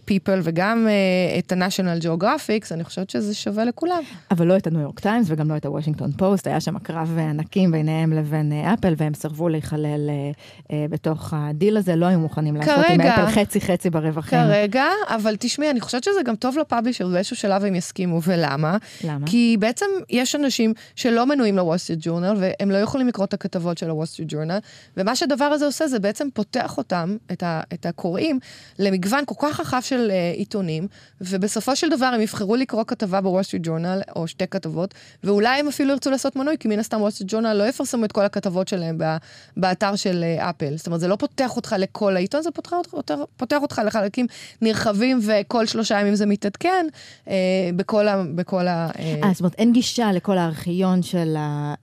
פיפל 0.05 0.37
uh, 0.39 0.41
uh, 0.41 0.41
וגם 0.43 0.87
uh, 0.87 1.39
את 1.39 1.51
ה-National 1.51 2.03
Geographics, 2.03 2.67
אני 2.71 2.83
חושבת 2.83 3.09
שזה 3.09 3.35
שווה 3.35 3.65
לכולם. 3.65 4.01
אבל 4.31 4.47
לא 4.47 4.57
את 4.57 4.67
הניו 4.67 4.81
יורק 4.81 4.99
טיימס 4.99 5.25
וגם 5.29 5.51
לא 5.51 5.57
את 5.57 5.65
הוושינגטון 5.65 6.11
פוסט, 6.11 6.47
היה 6.47 6.59
שם 6.59 6.79
קרב 6.79 7.17
ענקים 7.17 7.71
ביניהם 7.71 8.13
לבין 8.13 8.51
אפל, 8.73 8.93
והם 8.97 9.13
סירבו 9.13 9.49
להיכלל 9.49 10.09
uh, 10.09 10.67
uh, 10.67 10.71
בתוך 10.89 11.33
הדיל 11.37 11.77
הזה, 11.77 11.95
לא 11.95 12.05
היו 12.05 12.19
מוכנים 12.19 12.55
לעשות 12.55 12.75
כרגע, 12.75 12.93
עם 12.93 13.01
אפל 13.01 13.31
חצי 13.31 13.61
חצי 13.61 13.89
ברווחים. 13.89 14.39
כרגע, 14.39 14.85
אבל 15.07 15.35
תשמעי, 15.39 15.69
אני 15.69 15.81
חושבת 15.81 16.03
שזה 16.03 16.19
גם 16.25 16.35
טוב 16.35 16.57
ל 16.57 16.62
publisher, 16.62 17.07
באיזשהו 17.07 17.35
שלב 17.35 17.65
הם 17.65 17.75
יסכימו, 17.75 18.21
ולמה? 18.23 18.77
למה? 19.03 19.27
כי 19.27 19.57
בעצם 19.59 19.85
יש 20.09 20.35
אנשים 20.35 20.73
שלא 20.95 21.25
מנויים 21.25 21.57
לוול 21.57 21.77
סטריט 21.77 21.99
ג'ורנל, 22.01 22.35
והם 22.39 22.71
לא 22.71 22.77
יכולים 22.77 23.07
לקרוא 23.07 23.25
את 23.25 23.33
הכתבות 23.33 23.77
של 23.77 23.89
הוול 23.89 24.05
סטריט 24.11 24.29
ג'ורנל, 24.31 24.59
ומה 24.97 25.15
שהדבר 25.15 25.45
הזה 25.45 25.65
עושה 25.65 25.87
זה 25.87 25.99
בעצם 25.99 26.27
פותח 26.33 26.77
אותם, 26.77 27.17
את, 27.31 27.43
ה, 27.43 27.61
את 27.73 27.85
הקוראים, 27.85 28.39
למגוון 28.79 29.23
כל 29.25 29.35
כך 29.39 29.59
רחב 29.59 29.81
של 29.81 30.11
uh, 30.11 30.37
עיתונים, 30.37 30.87
ובסופו 31.21 31.75
של 31.75 31.89
דבר 31.89 32.05
הם 32.05 32.21
יבחרו 32.21 32.55
לקרוא 32.55 32.83
כתבה 32.87 33.21
בוול 33.21 33.43
סטריט 33.43 33.63
ג'ורנל, 33.65 34.01
או 34.15 34.27
שתי 34.27 34.47
כתבות, 34.47 34.93
ואולי 35.23 35.59
הם 35.59 35.67
אפילו 35.67 35.91
ירצו 35.91 36.11
לעשות 36.11 36.35
מנוי, 36.35 36.57
כי 36.59 36.67
מן 36.67 36.79
הסתם 36.79 37.01
וול 37.01 37.11
סטריט 37.11 37.31
ג'ורנל 37.31 37.53
לא 37.53 37.63
יפרסמו 37.63 38.05
את 38.05 38.11
כל 38.11 38.25
הכתבות 38.25 38.67
שלהם 38.67 38.97
בא, 38.97 39.17
באתר 39.57 39.95
של 39.95 40.23
אה, 40.23 40.49
אפל. 40.49 40.77
זאת 40.77 40.87
אומרת, 40.87 40.99
זה 40.99 41.07
לא 41.07 41.15
פותח 41.15 41.55
אותך 41.55 41.75
לכל 41.77 42.15
העיתון, 42.15 42.41
זה 42.41 42.51
פותח, 42.51 42.71
אותך, 42.93 43.13
פותח 43.37 43.57
אותך 43.61 43.81
לחלקים 43.85 44.25
נרחבים, 44.61 45.19
וכל 45.21 45.65
שלושה 45.65 45.99
ימים 45.99 46.15
זה 46.15 46.25
מתעדכן 46.25 46.85
uh, 47.25 47.29
בכל 47.75 48.07
ה... 48.07 48.23
בכל 48.35 48.67
ה 48.67 48.89
אה, 48.99 49.29
זאת 49.33 49.39
אומרת, 49.39 49.55
אין 49.57 49.73
גישה 49.73 50.11
לכל 50.11 50.37
הארכיון 50.37 51.03
של 51.03 51.35
ה... 51.37 51.73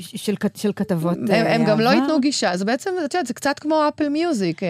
של, 0.00 0.34
של 0.54 0.72
כתבות 0.76 1.18
הם, 1.28 1.46
הם 1.46 1.64
גם 1.64 1.80
לא 1.80 1.90
ייתנו 1.90 2.20
גישה, 2.20 2.56
זה 2.56 2.64
בעצם, 2.64 2.90
את 3.04 3.14
יודעת, 3.14 3.26
זה 3.26 3.34
קצת 3.34 3.58
כמו 3.58 3.88
אפל 3.88 4.08
מיוזיק. 4.08 4.60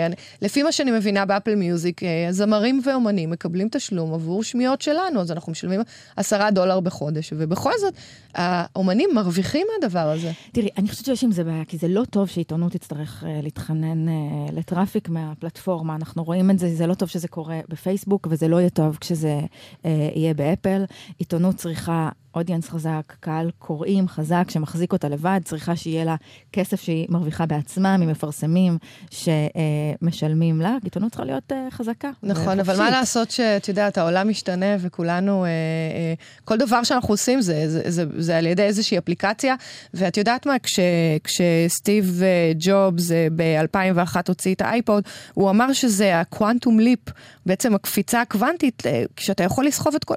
לפי 0.42 0.62
מה 0.62 0.72
שאני 0.72 0.90
מבינה 0.90 1.24
באפל 1.24 1.54
מיוזיק, 1.54 2.02
אה, 2.02 2.26
זמרים 2.30 2.80
ואומנים 2.84 3.30
מקבלים 3.30 3.68
תשלום 3.72 4.14
עבור 4.14 4.42
שמיעות 4.42 4.82
שלנו, 4.82 5.20
אז 5.20 5.32
אנחנו 5.32 5.52
משלמים 5.52 5.80
עשרה 6.16 6.50
דולר 6.50 6.80
בחודש, 6.80 7.32
ובכל 7.36 7.72
זאת, 7.80 7.94
האומנים 8.34 9.10
מרוויחים 9.14 9.66
מהדבר 9.72 10.08
הזה. 10.08 10.32
תראי, 10.52 10.68
אני 10.78 10.88
חושבת 10.88 11.04
שיש 11.04 11.24
עם 11.24 11.32
זה 11.32 11.44
בעיה, 11.44 11.64
כי 11.64 11.78
זה 11.78 11.88
לא 11.88 12.04
טוב 12.10 12.28
שעיתונות 12.28 12.72
תצטרך 12.72 13.24
להתחנן 13.42 14.06
ל 14.52 14.59
traffic 14.59 15.08
מהפלטפורמה. 15.08 15.94
אנחנו 15.94 16.24
רואים 16.24 16.50
את 16.50 16.58
זה, 16.58 16.74
זה 16.74 16.86
לא 16.86 16.94
טוב 16.94 17.08
שזה 17.08 17.28
קורה 17.28 17.60
בפייסבוק, 17.68 18.26
וזה 18.30 18.48
לא 18.48 18.56
יהיה 18.56 18.70
טוב 18.70 18.98
כשזה 19.00 19.40
יהיה 19.84 20.34
באפל. 20.34 20.84
עיתונות 21.18 21.56
צריכה 21.56 22.08
אודיאנס 22.34 22.68
חזק, 22.68 23.14
קהל 23.20 23.50
קוראים 23.58 24.08
חזק 24.08 24.44
שמחזיק 24.48 24.92
אותה 24.92 25.08
לבד, 25.08 25.40
צריכה 25.44 25.76
שיהיה 25.76 26.04
לה 26.04 26.16
כסף 26.52 26.80
שהיא 26.80 27.06
מרוויחה 27.08 27.46
בעצמה 27.46 27.96
ממפרסמים 27.96 28.78
שמשלמים 29.10 30.60
לה, 30.60 30.76
עיתונות 30.84 31.10
צריכה 31.10 31.24
להיות 31.24 31.52
uh, 31.52 31.54
חזקה. 31.70 32.10
נכון, 32.22 32.60
אבל 32.60 32.76
מה 32.76 32.90
לעשות 32.90 33.30
שאת 33.30 33.68
יודעת, 33.68 33.98
העולם 33.98 34.28
משתנה 34.28 34.76
וכולנו, 34.80 35.44
uh, 35.44 35.48
uh, 35.48 36.44
כל 36.44 36.56
דבר 36.56 36.82
שאנחנו 36.82 37.12
עושים 37.12 37.40
זה, 37.40 37.68
זה, 37.68 37.90
זה, 37.90 38.04
זה 38.18 38.38
על 38.38 38.46
ידי 38.46 38.62
איזושהי 38.62 38.98
אפליקציה, 38.98 39.54
ואת 39.94 40.16
יודעת 40.16 40.46
מה, 40.46 40.58
כש, 40.58 40.80
כשסטיב 41.24 42.22
ג'ובס 42.58 43.10
ב-2001 43.36 44.16
הוציא 44.28 44.54
את 44.54 44.60
האייפוד, 44.60 45.04
הוא 45.34 45.50
אמר 45.50 45.72
שזה 45.72 46.20
הקוואנטום 46.20 46.80
ליפ, 46.80 47.00
בעצם 47.46 47.74
הקפיצה 47.74 48.20
הקוונטית, 48.20 48.82
כשאתה 49.16 49.44
יכול 49.44 49.66
לסחוב 49.66 49.94
את 49.94 50.04
כל 50.04 50.16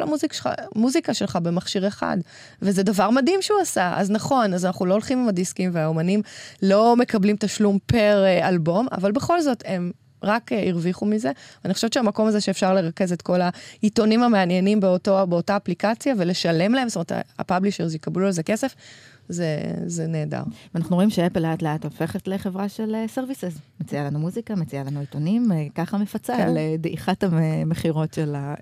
המוזיקה 0.75 1.13
שלך 1.13 1.35
במכשיר 1.41 1.87
אחד. 1.87 2.02
אחד. 2.03 2.17
וזה 2.61 2.83
דבר 2.83 3.09
מדהים 3.09 3.41
שהוא 3.41 3.59
עשה. 3.59 3.93
אז 3.97 4.11
נכון, 4.11 4.53
אז 4.53 4.65
אנחנו 4.65 4.85
לא 4.85 4.93
הולכים 4.93 5.19
עם 5.19 5.27
הדיסקים 5.27 5.69
והאומנים 5.73 6.21
לא 6.61 6.95
מקבלים 6.95 7.35
תשלום 7.39 7.77
per 7.85 8.23
אה, 8.25 8.49
אלבום, 8.49 8.87
אבל 8.91 9.11
בכל 9.11 9.41
זאת 9.41 9.63
הם 9.65 9.91
רק 10.23 10.51
uh, 10.51 10.55
הרוויחו 10.69 11.05
מזה. 11.05 11.31
אני 11.65 11.73
חושבת 11.73 11.93
שהמקום 11.93 12.27
הזה 12.27 12.41
שאפשר 12.41 12.73
לרכז 12.73 13.11
את 13.11 13.21
כל 13.21 13.39
העיתונים 13.41 14.23
המעניינים 14.23 14.79
באותו, 14.79 15.27
באותה 15.27 15.57
אפליקציה 15.57 16.13
ולשלם 16.17 16.73
להם, 16.73 16.89
זאת 16.89 17.11
אומרת, 17.11 17.25
ה 17.39 17.44
publishers 17.44 17.93
יקבלו 17.93 18.25
על 18.25 18.31
זה 18.31 18.43
כסף, 18.43 18.75
זה, 19.29 19.61
זה 19.85 20.07
נהדר. 20.07 20.43
ואנחנו 20.73 20.95
רואים 20.95 21.09
שאפל 21.09 21.39
לאט 21.39 21.61
לאט 21.61 21.83
הופכת 21.83 22.27
לחברה 22.27 22.69
של 22.69 22.95
services. 23.07 23.55
Uh, 23.55 23.83
מציעה 23.83 24.03
לנו 24.03 24.19
מוזיקה, 24.19 24.55
מציעה 24.55 24.83
לנו 24.83 24.99
עיתונים, 24.99 25.51
ככה 25.75 25.97
מפצה 25.97 26.37
כן. 26.37 26.47
על 26.47 26.57
דעיכת 26.79 27.23
המכירות 27.23 28.13
של 28.13 28.35
ה... 28.35 28.53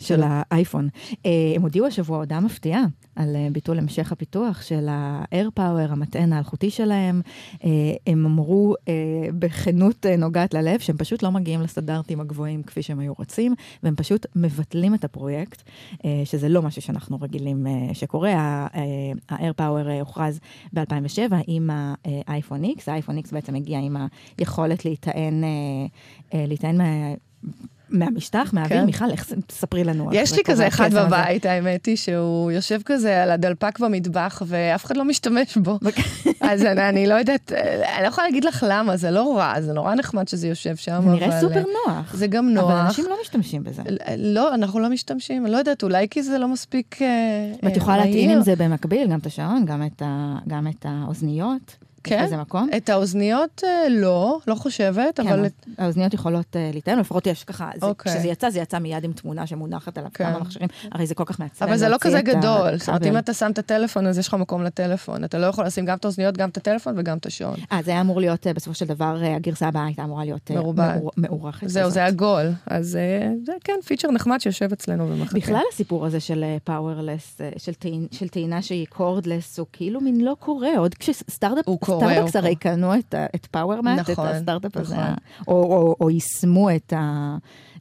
של 0.00 0.20
האייפון. 0.24 0.88
אה, 1.26 1.30
הם 1.56 1.62
הודיעו 1.62 1.86
השבוע 1.86 2.18
הודעה 2.18 2.40
מפתיעה 2.40 2.84
על 3.16 3.36
אה, 3.36 3.48
ביטול 3.52 3.78
המשך 3.78 4.12
הפיתוח 4.12 4.62
של 4.62 4.88
ה-AirPower, 4.88 5.90
המטען 5.92 6.32
האלחוטי 6.32 6.70
שלהם. 6.70 7.20
אה, 7.64 7.70
הם 8.06 8.26
אמרו 8.26 8.74
בכנות 9.38 10.06
נוגעת 10.18 10.54
ללב 10.54 10.80
שהם 10.80 10.96
פשוט 10.96 11.22
לא 11.22 11.30
מגיעים 11.30 11.62
לסטנדרטים 11.62 12.20
הגבוהים 12.20 12.62
כפי 12.62 12.82
שהם 12.82 12.98
היו 12.98 13.12
רוצים, 13.18 13.54
והם 13.82 13.94
פשוט 13.96 14.26
מבטלים 14.36 14.94
את 14.94 15.04
הפרויקט, 15.04 15.62
שזה 16.24 16.48
לא 16.48 16.62
משהו 16.62 16.82
שאנחנו 16.82 17.18
רגילים 17.20 17.66
שקורה. 17.92 18.32
ה-AirPower 18.32 20.00
הוכרז 20.00 20.40
ב-2007 20.72 21.34
עם 21.46 21.70
האייפון 22.04 22.64
X, 22.64 22.82
האייפון 22.86 23.18
X 23.18 23.22
בעצם 23.32 23.54
הגיע 23.54 23.78
עם 23.78 23.96
היכולת 24.38 24.84
להיטען, 24.84 25.42
להיטען 26.34 26.80
מהמשטח, 27.90 28.50
מהאוויר, 28.52 28.78
כן. 28.80 28.86
מיכל, 28.86 29.10
איך 29.10 29.28
זה, 29.28 29.36
תספרי 29.46 29.84
לנו. 29.84 30.10
יש 30.12 30.32
לי 30.32 30.42
כזה 30.44 30.66
אחד. 30.68 30.94
בבית, 30.94 31.46
האמת 31.46 31.86
היא, 31.86 31.96
שהוא 31.96 32.50
יושב 32.52 32.80
כזה 32.84 33.22
על 33.22 33.30
הדלפק 33.30 33.78
במטבח, 33.78 34.42
ואף 34.46 34.84
אחד 34.84 34.96
לא 34.96 35.04
משתמש 35.04 35.56
בו. 35.56 35.78
אז 36.40 36.62
אני, 36.64 36.88
אני 36.88 37.06
לא 37.06 37.14
יודעת, 37.14 37.52
אני 37.96 38.02
לא 38.02 38.08
יכולה 38.08 38.26
להגיד 38.26 38.44
לך 38.44 38.66
למה, 38.68 38.96
זה 38.96 39.10
לא 39.10 39.36
רע, 39.38 39.60
זה 39.60 39.72
נורא 39.72 39.94
נחמד 39.94 40.28
שזה 40.28 40.48
יושב 40.48 40.76
שם, 40.76 41.00
זה 41.04 41.10
נראה 41.10 41.26
אבל, 41.26 41.40
סופר 41.40 41.62
נוח. 41.86 42.14
זה 42.14 42.26
גם 42.26 42.44
אבל 42.48 42.54
נוח. 42.54 42.86
אנשים 42.86 43.04
לא 43.04 43.16
משתמשים 43.22 43.64
בזה. 43.64 43.82
לא, 44.18 44.54
אנחנו 44.54 44.80
לא 44.80 44.90
משתמשים, 44.90 45.44
אני 45.44 45.52
לא 45.52 45.58
יודעת, 45.58 45.82
אולי 45.82 46.08
כי 46.10 46.22
זה 46.22 46.38
לא 46.38 46.48
מספיק 46.48 47.02
אה, 47.02 47.06
ואת 47.62 47.76
יכולה 47.76 47.96
אה, 47.98 48.04
להטעין. 48.04 48.30
עם 48.30 48.42
זה 48.42 48.56
במקביל, 48.56 49.08
גם 49.08 49.18
את 49.18 49.26
השעון, 49.26 49.64
גם 49.64 49.82
את 49.86 50.02
ה- 50.04 50.38
גם 50.48 50.66
את 50.66 50.86
האוזניות. 50.88 51.76
כן? 52.08 52.24
לזה 52.24 52.36
מקום? 52.36 52.68
את 52.76 52.88
האוזניות 52.88 53.62
אה, 53.64 53.88
לא, 53.88 54.38
לא 54.46 54.54
חושבת, 54.54 55.20
כן, 55.20 55.26
אבל... 55.28 55.44
אז 55.44 55.50
האוזניות 55.78 56.14
יכולות 56.14 56.56
אה, 56.56 56.70
להיטען, 56.72 56.98
לפחות 56.98 57.26
יש 57.26 57.44
ככה, 57.44 57.70
זה- 57.80 57.86
אוקיי. 57.86 58.12
כשזה 58.14 58.28
יצא, 58.28 58.50
זה 58.50 58.58
יצא 58.60 58.78
מיד 58.78 59.04
עם 59.04 59.12
תמונה 59.12 59.46
שמונחת 59.46 59.98
עליו 59.98 60.10
כן. 60.14 60.24
כמה 60.24 60.38
מכשירים, 60.38 60.68
הרי 60.92 61.06
זה 61.06 61.14
כל 61.14 61.24
כך 61.26 61.40
מעצבן. 61.40 61.68
אבל 61.68 61.76
זה 61.76 61.88
לא 61.88 61.96
כזה 62.00 62.20
גדול, 62.20 62.76
זאת 62.78 62.88
אומרת. 62.88 63.02
אם 63.06 63.18
אתה 63.18 63.32
שם 63.34 63.50
את 63.50 63.58
הטלפון, 63.58 64.06
אז 64.06 64.18
יש 64.18 64.28
לך 64.28 64.34
מקום 64.34 64.62
לטלפון. 64.62 65.24
אתה 65.24 65.38
לא 65.38 65.46
יכול 65.46 65.66
לשים 65.66 65.84
גם 65.84 65.96
את 65.96 66.04
האוזניות, 66.04 66.36
גם 66.36 66.48
את 66.48 66.56
הטלפון 66.56 66.94
וגם 66.98 67.18
את 67.18 67.26
השעון. 67.26 67.56
אה, 67.72 67.78
זה 67.84 67.90
היה 67.90 68.00
אמור 68.00 68.20
להיות, 68.20 68.46
אה, 68.46 68.52
בסופו 68.54 68.74
של 68.74 68.86
דבר, 68.86 69.22
אה, 69.22 69.36
הגרסה 69.36 69.68
הבאה 69.68 69.84
הייתה 69.86 70.04
אמורה 70.04 70.24
להיות. 70.24 70.50
מאור- 70.50 71.10
מאורכת. 71.16 71.68
זהו. 71.68 71.90
זה 71.90 72.04
עגול. 72.04 72.46
אז 72.66 72.96
אה, 72.96 73.28
זה 73.46 73.52
כן 73.64 73.72
פיצ'ר 73.86 74.10
נחמד 74.10 74.40
שיושב 74.40 74.72
אצלנו 74.72 75.08
ומחכה. 75.10 75.36
בכלל 75.38 75.60
הסיפור 75.72 76.06
הזה 76.06 76.20
של 76.20 76.44
powerless, 76.64 77.40
של 78.12 78.28
טעינה 78.28 78.62
שהיא 78.62 78.86
cordless, 78.88 79.58
הוא 79.58 79.66
כאילו 79.72 80.00
מין 80.00 80.20
לא 80.20 80.36
קורה, 80.40 80.78
עוד 80.78 80.94
כשסטארט-אפ, 80.94 81.64
הוא 82.02 82.08
הרי 82.34 82.56
קנו 82.56 82.94
את, 82.98 83.14
ה- 83.14 83.26
את 83.34 83.46
פאוורמט, 83.46 83.98
נכון, 84.10 84.28
את 84.28 84.34
הסטארט-אפ 84.34 84.76
הזה, 84.76 84.96
נכון. 84.96 85.14
או, 85.48 85.56
יישמו 86.10 86.70
את 86.70 86.92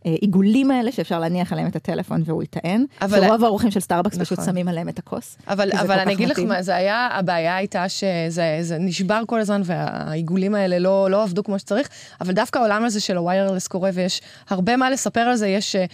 העיגולים 0.05 0.71
האלה 0.71 0.91
שאפשר 0.91 1.19
להניח 1.19 1.51
עליהם 1.53 1.67
את 1.67 1.75
הטלפון 1.75 2.24
והוא 2.25 2.43
יטען, 2.43 2.85
אבל- 3.01 3.27
שרוב 3.27 3.43
האורחים 3.43 3.71
של 3.71 3.79
סטארבקס 3.79 4.17
פשוט 4.17 4.39
נכון. 4.39 4.51
שמים 4.53 4.67
עליהם 4.67 4.89
את 4.89 5.00
הכוס. 5.00 5.38
אבל, 5.47 5.71
אבל 5.71 6.00
אני 6.00 6.13
אגיד 6.13 6.29
לך. 6.29 6.39
מה, 6.39 6.62
זה 6.62 6.75
היה, 6.75 7.07
הבעיה 7.12 7.55
הייתה 7.55 7.89
שזה 7.89 8.57
זה 8.62 8.77
נשבר 8.79 9.21
כל 9.27 9.39
הזמן 9.39 9.62
והעיגולים 9.65 10.55
האלה 10.55 10.79
לא, 10.79 11.09
לא 11.12 11.24
עבדו 11.24 11.43
כמו 11.43 11.59
שצריך, 11.59 11.89
אבל 12.21 12.33
דווקא 12.33 12.59
העולם 12.59 12.85
הזה 12.85 13.00
של 13.00 13.17
ה 13.17 13.23
wireless 13.23 13.67
קורה 13.67 13.89
ויש 13.93 14.21
הרבה 14.50 14.77
מה 14.77 14.89
לספר 14.89 15.19
על 15.19 15.35
זה. 15.35 15.47
יש 15.47 15.75
אה, 15.75 15.85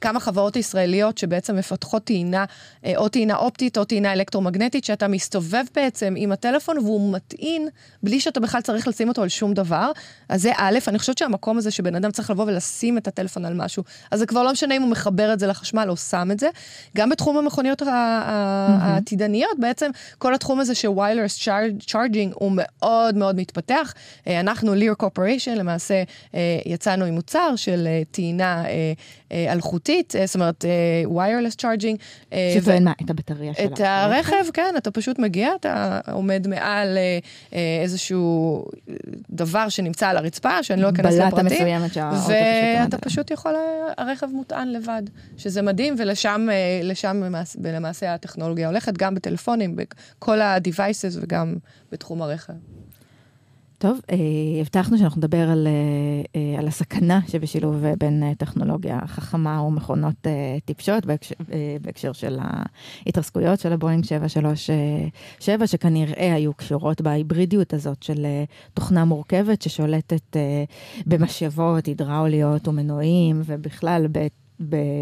כמה 0.00 0.20
חברות 0.20 0.56
ישראליות 0.56 1.18
שבעצם 1.18 1.56
מפתחות 1.56 2.04
טעינה, 2.04 2.44
אה, 2.84 2.92
או 2.96 3.08
טעינה 3.08 3.36
אופטית 3.36 3.78
או 3.78 3.84
טעינה 3.84 4.12
אלקטרומגנטית, 4.12 4.84
שאתה 4.84 5.08
מסתובב 5.08 5.64
בעצם 5.74 6.14
עם 6.16 6.32
הטלפון 6.32 6.78
והוא 6.78 7.12
מטעין 7.12 7.68
בלי 8.02 8.20
שאתה 8.20 8.40
בכלל 8.40 8.60
צריך 8.60 8.88
לשים 8.88 9.08
אותו 9.08 9.22
על 9.22 9.28
שום 9.28 9.54
דבר. 9.54 9.90
אז 10.28 10.42
זה 10.42 10.52
א', 10.56 10.78
אני 10.88 10.98
חושבת 10.98 11.18
שהמקום 11.18 11.58
הזה 11.58 11.70
שבן 11.70 11.94
אדם 11.94 12.10
צריך 12.10 12.30
לבוא 12.30 12.44
ולשים 12.44 12.98
את 12.98 13.08
הטלפון 13.08 13.44
על 13.44 13.54
משהו, 13.58 13.82
אז 14.10 14.18
זה 14.18 14.26
כבר 14.26 14.42
לא 14.42 14.52
משנה 14.52 14.76
אם 14.76 14.82
הוא 14.82 14.90
מחבר 14.90 15.32
את 15.32 15.38
זה 15.38 15.46
לחשמל 15.46 15.86
או 15.88 15.96
שם 15.96 16.28
את 16.32 16.40
זה. 16.40 16.48
גם 16.96 17.10
בתחום 17.10 17.36
המכוניות 17.36 17.82
העתידניות, 18.80 19.58
בעצם 19.58 19.90
כל 20.18 20.34
התחום 20.34 20.60
הזה 20.60 20.74
של 20.74 20.88
wireless 20.88 21.44
char- 21.44 21.90
charging 21.90 22.34
הוא 22.34 22.52
מאוד 22.54 23.16
מאוד 23.16 23.36
מתפתח. 23.36 23.94
אה, 24.26 24.40
אנחנו, 24.40 24.74
ליר 24.74 24.94
קורפוריישן, 24.94 25.54
למעשה 25.54 26.02
אה, 26.34 26.40
יצאנו 26.66 27.04
עם 27.04 27.14
מוצר 27.14 27.56
של 27.56 27.86
אה, 27.86 28.02
טעינה 28.10 28.64
אלחוטית, 29.32 30.14
זאת 30.24 30.34
אומרת, 30.34 30.64
wireless 31.06 31.54
charging. 31.62 31.96
שטוען 32.60 32.84
מה? 32.84 32.92
את 33.04 33.10
הבטריה 33.10 33.54
שלה. 33.54 33.64
את 33.64 33.80
הרכב, 33.84 34.50
כן, 34.52 34.74
אתה 34.78 34.90
פשוט 34.90 35.18
מגיע, 35.18 35.50
אתה 35.60 36.00
עומד 36.12 36.46
מעל 36.48 36.98
איזשהו 37.82 38.64
דבר 39.30 39.68
שנמצא 39.68 40.08
על 40.08 40.16
הרצפה, 40.16 40.62
שאני 40.62 40.82
לא 40.82 40.88
אכנס 40.88 41.14
בלטה 41.14 41.26
לפרטים. 41.26 41.46
מסוימת 41.46 41.92
שהאוטו 41.92 42.16
פשוט 42.18 42.30
ואתה 42.80 42.98
פשוט 42.98 43.30
יכול, 43.30 43.47
אה, 43.54 43.92
הרכב 43.98 44.26
מוטען 44.26 44.68
לבד, 44.68 45.02
שזה 45.36 45.62
מדהים, 45.62 45.94
ולשם 45.98 46.46
אה, 46.50 46.80
לשם 46.82 47.22
למעשה, 47.24 47.58
למעשה 47.64 48.14
הטכנולוגיה 48.14 48.68
הולכת, 48.68 48.98
גם 48.98 49.14
בטלפונים, 49.14 49.76
בכל 49.76 50.40
ה-devices 50.40 51.18
וגם 51.20 51.56
בתחום 51.92 52.22
הרכב. 52.22 52.52
טוב, 53.78 54.00
אה, 54.10 54.16
הבטחנו 54.60 54.98
שאנחנו 54.98 55.18
נדבר 55.18 55.50
על, 55.50 55.66
אה, 55.66 56.40
אה, 56.40 56.58
על 56.58 56.68
הסכנה 56.68 57.20
שבשילוב 57.28 57.84
בין 57.98 58.34
טכנולוגיה 58.34 59.00
חכמה 59.06 59.62
ומכונות 59.62 60.26
טיפשות 60.64 61.06
בהקשר, 61.06 61.34
בהקשר 61.82 62.12
של 62.12 62.38
ההתרסקויות 62.40 63.60
של 63.60 63.72
הבואינג 63.72 64.04
737, 64.04 65.66
שכנראה 65.66 66.34
היו 66.34 66.54
קשורות 66.54 67.00
בהיברידיות 67.00 67.74
הזאת 67.74 68.02
של 68.02 68.26
תוכנה 68.74 69.04
מורכבת 69.04 69.62
ששולטת 69.62 70.36
במשאבות 71.06 71.86
הידראוליות 71.86 72.68
ומנועים, 72.68 73.42
ובכלל 73.44 74.06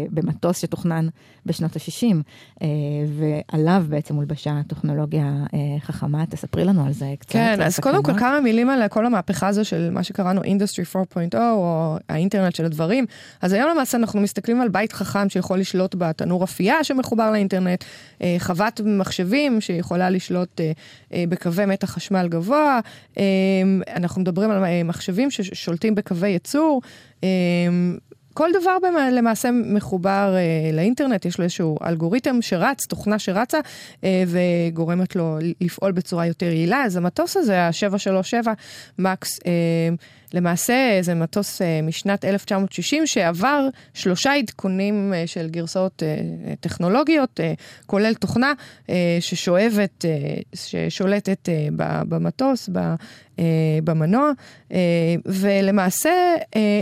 במטוס 0.09 0.59
שתוכנן 0.61 1.07
בשנות 1.45 1.75
ה-60, 1.75 2.15
אה, 2.61 2.67
ועליו 3.07 3.85
בעצם 3.89 4.15
הולבשה 4.15 4.61
טכנולוגיה 4.67 5.45
אה, 5.53 5.59
חכמה. 5.79 6.25
תספרי 6.25 6.65
לנו 6.65 6.85
על 6.85 6.93
זה 6.93 7.13
קצת. 7.19 7.31
כן, 7.31 7.61
אז 7.61 7.79
קודם 7.79 8.03
כל. 8.03 8.19
כמה 8.19 8.39
מילים 8.39 8.69
על 8.69 8.87
כל 8.87 9.05
המהפכה 9.05 9.47
הזו 9.47 9.65
של 9.65 9.89
מה 9.91 10.03
שקראנו 10.03 10.41
Industry 10.41 10.95
4.0, 11.15 11.37
או 11.37 11.95
האינטרנט 12.09 12.55
של 12.55 12.65
הדברים. 12.65 13.05
אז 13.41 13.53
היום 13.53 13.69
למעשה 13.69 13.97
אנחנו 13.97 14.21
מסתכלים 14.21 14.61
על 14.61 14.69
בית 14.69 14.93
חכם 14.93 15.29
שיכול 15.29 15.59
לשלוט 15.59 15.95
בתנור 15.97 16.43
אפייה 16.43 16.83
שמחובר 16.83 17.31
לאינטרנט, 17.31 17.83
אה, 18.21 18.35
חוות 18.39 18.81
מחשבים 18.85 19.61
שיכולה 19.61 20.09
לשלוט 20.09 20.61
בקווי 21.29 21.65
מתח 21.65 21.89
חשמל 21.91 22.27
גבוה, 22.27 22.79
אנחנו 23.95 24.21
מדברים 24.21 24.51
על 24.51 24.83
מחשבים 24.83 25.31
ששולטים 25.31 25.95
בקווי 25.95 26.29
ייצור. 26.29 26.81
כל 28.37 28.49
דבר 28.61 28.77
למעשה 29.11 29.49
מחובר 29.51 30.35
אה, 30.35 30.71
לאינטרנט, 30.73 31.25
יש 31.25 31.37
לו 31.37 31.43
איזשהו 31.43 31.77
אלגוריתם 31.85 32.41
שרץ, 32.41 32.85
תוכנה 32.85 33.19
שרצה, 33.19 33.59
אה, 34.03 34.23
וגורמת 34.27 35.15
לו 35.15 35.37
לפעול 35.61 35.91
בצורה 35.91 36.25
יותר 36.25 36.45
יעילה. 36.45 36.83
אז 36.83 36.97
המטוס 36.97 37.37
הזה, 37.37 37.61
ה-737 37.61 38.47
מקס, 38.99 39.39
אה, 39.45 39.51
למעשה 40.33 40.99
זה 41.01 41.15
מטוס 41.15 41.61
אה, 41.61 41.81
משנת 41.83 42.25
1960 42.25 43.07
שעבר 43.07 43.67
שלושה 43.93 44.33
עדכונים 44.33 45.13
אה, 45.13 45.27
של 45.27 45.49
גרסאות 45.49 46.03
אה, 46.03 46.55
טכנולוגיות, 46.59 47.39
כולל 47.85 48.13
תוכנה 48.13 48.53
ששואבת, 49.19 50.05
ששולטת 50.53 51.49
במטוס, 52.09 52.69
במנוע, 53.83 54.31
ולמעשה 55.25 56.11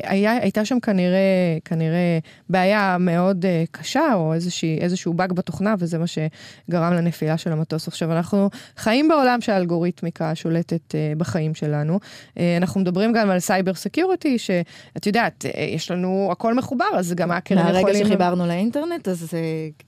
היה, 0.04 0.32
הייתה 0.32 0.66
שם 0.66 0.80
כנראה, 0.80 1.58
כנראה 1.66 2.20
בעיה 2.50 2.98
מאוד 3.00 3.46
קשה, 3.72 4.14
או 4.14 4.34
איזושהי, 4.34 4.78
איזשהו 4.80 5.14
באג 5.14 5.34
בתוכנה, 5.34 5.76
וזה 5.80 5.98
מה 5.98 6.06
שגרם 6.08 6.94
לנפילה 6.94 7.38
של 7.38 7.52
המטוס. 7.52 7.88
עכשיו, 7.88 8.12
אנחנו 8.12 8.50
חיים 8.78 9.08
בעולם 9.08 9.42
שהאלגוריתמיקה 9.42 10.36
שולטת 10.36 10.96
בחיים 11.18 11.56
שלנו. 11.56 12.00
אנחנו 12.38 12.82
מדברים 12.82 13.14
גם 13.14 13.30
על 13.30 13.35
cyber 13.40 13.74
security, 13.74 14.40
שאת 14.40 15.06
יודעת, 15.06 15.46
אה, 15.46 15.62
יש 15.64 15.92
לנו 15.92 16.30
הכל 16.32 16.54
מחובר, 16.54 16.86
אז 16.96 17.14
גם 17.14 17.32
האקרים 17.32 17.60
יכולים... 17.60 17.84
מהרגע 17.84 18.06
שחיברנו 18.06 18.48
לאינטרנט, 18.48 19.08
אז 19.08 19.30
אה, 19.34 19.40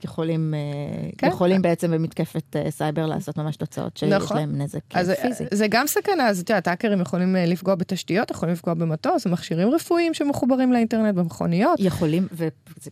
יכולים, 0.04 0.54
אה, 0.54 1.08
כן. 1.18 1.26
יכולים 1.26 1.62
בעצם 1.62 1.90
במתקפת 1.90 2.56
סייבר 2.70 3.06
לעשות 3.06 3.38
ממש 3.38 3.56
תוצאות 3.56 3.96
שיש 3.96 4.12
נכון. 4.12 4.36
להם 4.36 4.62
נזק 4.62 4.80
אז 4.94 5.12
פיזי. 5.22 5.44
זה 5.50 5.66
גם 5.68 5.86
סכנה, 5.86 6.28
אז 6.28 6.40
את 6.40 6.50
יודעת, 6.50 6.68
האקרים 6.68 7.00
יכולים 7.00 7.36
לפגוע 7.38 7.74
בתשתיות, 7.74 8.30
יכולים 8.30 8.52
לפגוע 8.52 8.74
במטוס, 8.74 9.26
במכשירים 9.26 9.70
רפואיים 9.70 10.14
שמחוברים 10.14 10.72
לאינטרנט, 10.72 11.14
במכוניות. 11.14 11.80
יכולים, 11.80 12.26
וזה 12.32 12.48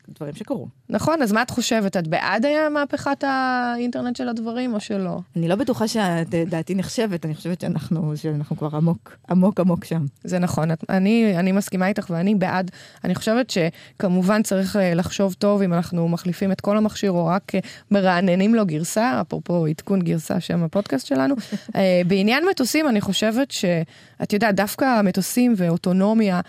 דברים 0.08 0.34
שקרו. 0.34 0.68
נכון, 0.88 1.22
אז 1.22 1.32
מה 1.32 1.42
את 1.42 1.50
חושבת? 1.50 1.96
את 1.96 2.08
בעד 2.08 2.44
היה 2.44 2.68
מהפכת 2.68 3.24
האינטרנט 3.26 4.16
של 4.16 4.28
הדברים 4.28 4.74
או 4.74 4.80
שלא? 4.80 5.18
אני 5.36 5.48
לא 5.48 5.54
בטוחה 5.54 5.88
שדעתי 5.88 6.74
נחשבת, 6.74 7.24
אני 7.24 7.34
חושבת 7.34 7.60
שאנחנו, 7.60 8.16
שאנחנו 8.16 8.56
כבר 8.56 8.76
עמוק, 8.76 9.16
עמוק 9.30 9.60
עמוק 9.60 9.84
שם. 9.84 10.04
זה 10.24 10.38
נכון, 10.38 10.45
את- 10.72 10.84
אני, 10.90 11.38
אני 11.38 11.52
מסכימה 11.52 11.88
איתך 11.88 12.06
ואני 12.10 12.34
בעד. 12.34 12.70
אני 13.04 13.14
חושבת 13.14 13.50
שכמובן 13.50 14.42
צריך 14.42 14.76
אה, 14.76 14.94
לחשוב 14.94 15.34
טוב 15.38 15.62
אם 15.62 15.72
אנחנו 15.72 16.08
מחליפים 16.08 16.52
את 16.52 16.60
כל 16.60 16.76
המכשיר 16.76 17.10
או 17.10 17.26
רק 17.26 17.54
אה, 17.54 17.60
מרעננים 17.90 18.54
לו 18.54 18.66
גרסה, 18.66 19.20
אפרופו 19.20 19.66
עדכון 19.66 20.02
גרסה, 20.02 20.40
שם 20.40 20.62
הפודקאסט 20.62 21.06
שלנו. 21.06 21.34
אה, 21.76 22.02
בעניין 22.06 22.44
מטוסים, 22.50 22.88
אני 22.88 23.00
חושבת 23.00 23.50
שאת 23.50 24.32
יודעת, 24.32 24.54
דווקא 24.54 25.00
מטוסים 25.04 25.54
ואוטונומיה, 25.56 26.40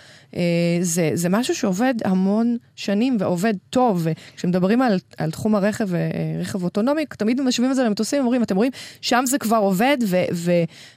זה, 0.81 1.11
זה 1.13 1.29
משהו 1.29 1.55
שעובד 1.55 1.93
המון 2.05 2.57
שנים 2.75 3.17
ועובד 3.19 3.53
טוב. 3.69 4.07
וכשמדברים 4.33 4.81
על, 4.81 4.99
על 5.17 5.31
תחום 5.31 5.55
הרכב, 5.55 5.87
רכב 6.39 6.63
אוטונומי, 6.63 7.05
תמיד 7.05 7.41
משווים 7.41 7.71
את 7.71 7.75
זה 7.75 7.83
למטוסים, 7.83 8.21
אומרים, 8.21 8.43
אתם 8.43 8.55
רואים, 8.55 8.71
שם 9.01 9.23
זה 9.25 9.37
כבר 9.37 9.57
עובד 9.57 9.97
ו, 10.07 10.17
ו, 10.33 10.51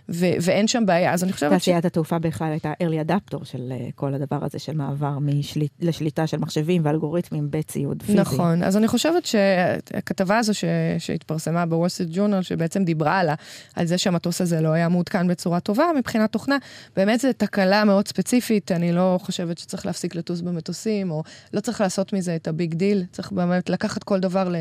ו, 0.08 0.26
ואין 0.40 0.68
שם 0.68 0.86
בעיה. 0.86 1.12
אז 1.12 1.24
אני 1.24 1.32
חושבת 1.32 1.50
ש... 1.50 1.54
תעשיית 1.54 1.84
התעופה 1.84 2.18
בכלל 2.18 2.50
הייתה 2.50 2.72
early 2.90 3.10
adapter 3.10 3.44
של 3.44 3.72
uh, 3.72 3.92
כל 3.94 4.14
הדבר 4.14 4.38
הזה 4.42 4.58
של 4.58 4.76
מעבר 4.76 5.18
משליט, 5.18 5.72
לשליטה 5.80 6.26
של 6.26 6.38
מחשבים 6.38 6.82
ואלגוריתמים 6.84 7.46
בציוד 7.50 8.02
פיזי. 8.02 8.18
נכון, 8.18 8.62
אז 8.62 8.76
אני 8.76 8.88
חושבת 8.88 9.26
שהכתבה 9.26 10.38
הזו 10.38 10.54
ש, 10.54 10.64
שהתפרסמה 10.98 11.66
בוול 11.66 11.88
ג'ורנל, 12.12 12.42
שבעצם 12.42 12.84
דיברה 12.84 13.18
על, 13.18 13.28
על 13.76 13.86
זה 13.86 13.98
שהמטוס 13.98 14.40
הזה 14.40 14.60
לא 14.60 14.68
היה 14.68 14.88
מעודכן 14.88 15.28
בצורה 15.28 15.60
טובה 15.60 15.84
מבחינת 15.98 16.32
תוכנה, 16.32 16.56
באמת 16.96 17.20
זו 17.20 17.28
תקלה 17.36 17.84
מאוד 17.84 18.08
ספציפית, 18.08 18.72
אני 18.72 18.92
לא 18.92 19.18
חושבת 19.22 19.58
שצריך 19.58 19.86
להפסיק 19.86 20.14
לטוס 20.14 20.40
במטוסים, 20.40 21.10
או 21.10 21.22
לא 21.54 21.60
צריך 21.60 21.80
לעשות 21.80 22.12
מזה 22.12 22.36
את 22.36 22.48
הביג 22.48 22.74
דיל, 22.74 23.04
צריך 23.12 23.32
באמת 23.32 23.70
לקחת 23.70 24.02
כל 24.04 24.20
דבר 24.20 24.52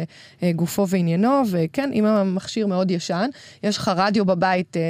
לגופו 0.42 0.88
ועניינו, 0.88 1.42
וכן, 1.52 1.90
אם 1.94 2.06
המכשיר 2.06 2.68
מאוד 2.68 2.92
ישן, 2.92 3.30
יש 3.64 3.78
לך 3.78 3.92
רדיו 3.96 4.26
בבית 4.26 4.78
אה, 4.78 4.82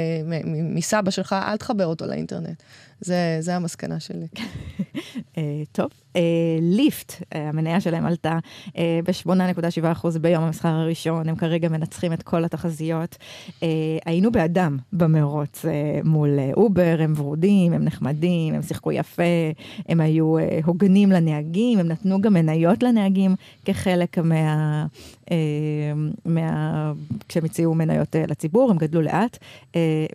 מסבא 0.46 1.10
שלך, 1.10 1.32
אל 1.32 1.56
תחבר 1.56 1.86
אותו 1.86 2.06
לאינטרנט. 2.06 2.62
זה, 3.00 3.36
זה 3.40 3.56
המסקנה 3.56 4.00
שלי. 4.00 4.26
אה, 5.38 5.62
טוב, 5.72 5.90
ליפט, 6.60 7.22
אה, 7.34 7.48
המניה 7.48 7.80
שלהם 7.80 8.06
עלתה 8.06 8.38
ב-8.7% 8.76 10.18
ביום 10.20 10.44
המסחר 10.44 10.68
הראשון, 10.68 11.28
הם 11.28 11.36
כרגע 11.36 11.68
מנצחים 11.68 12.12
את 12.12 12.22
כל 12.22 12.44
התחזיות. 12.44 13.16
היינו 14.04 14.32
באדם 14.32 14.78
במרוץ 14.92 15.64
מול 16.04 16.38
אובר, 16.56 16.96
הם 16.98 17.12
ורודים, 17.16 17.72
הם 17.72 17.84
נחמדים, 17.84 18.54
הם 18.54 18.62
שיחקו 18.62 18.92
יפה, 18.92 19.22
הם 19.88 20.00
היו 20.00 20.34
הוגנים 20.64 21.10
לנהגים, 21.10 21.78
הם 21.78 21.88
נתנו 21.88 22.20
גם 22.20 22.34
מניות 22.34 22.82
לנהגים 22.82 23.34
כחלק 23.64 24.18
מה... 24.18 24.86
מה... 26.24 26.92
כשהם 27.28 27.44
הציעו 27.44 27.74
מניות 27.74 28.16
לציבור, 28.28 28.70
הם 28.70 28.78
גדלו 28.78 29.02
לאט 29.02 29.38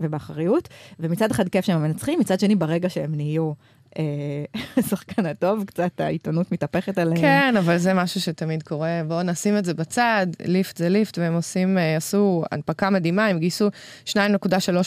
ובאחריות, 0.01 0.69
ומצד 0.99 1.31
אחד 1.31 1.49
כיף 1.49 1.65
שהם 1.65 1.84
מנצחים, 1.84 2.19
מצד 2.19 2.39
שני 2.39 2.55
ברגע 2.55 2.89
שהם 2.89 3.15
נהיו 3.15 3.51
השחקן 4.77 5.25
הטוב, 5.25 5.63
קצת 5.67 5.99
העיתונות 5.99 6.51
מתהפכת 6.51 6.97
עליהם. 6.97 7.21
כן, 7.21 7.53
אבל 7.58 7.77
זה 7.77 7.93
משהו 7.93 8.21
שתמיד 8.21 8.63
קורה. 8.63 9.01
בואו 9.08 9.23
נשים 9.23 9.58
את 9.58 9.65
זה 9.65 9.73
בצד, 9.73 10.27
ליפט 10.45 10.77
זה 10.77 10.89
ליפט, 10.89 11.17
והם 11.17 11.34
עושים, 11.34 11.77
אה, 11.77 11.95
עשו 11.95 12.43
הנפקה 12.51 12.89
מדהימה, 12.89 13.27
הם 13.27 13.39
גייסו 13.39 13.69
2.3 14.05 14.17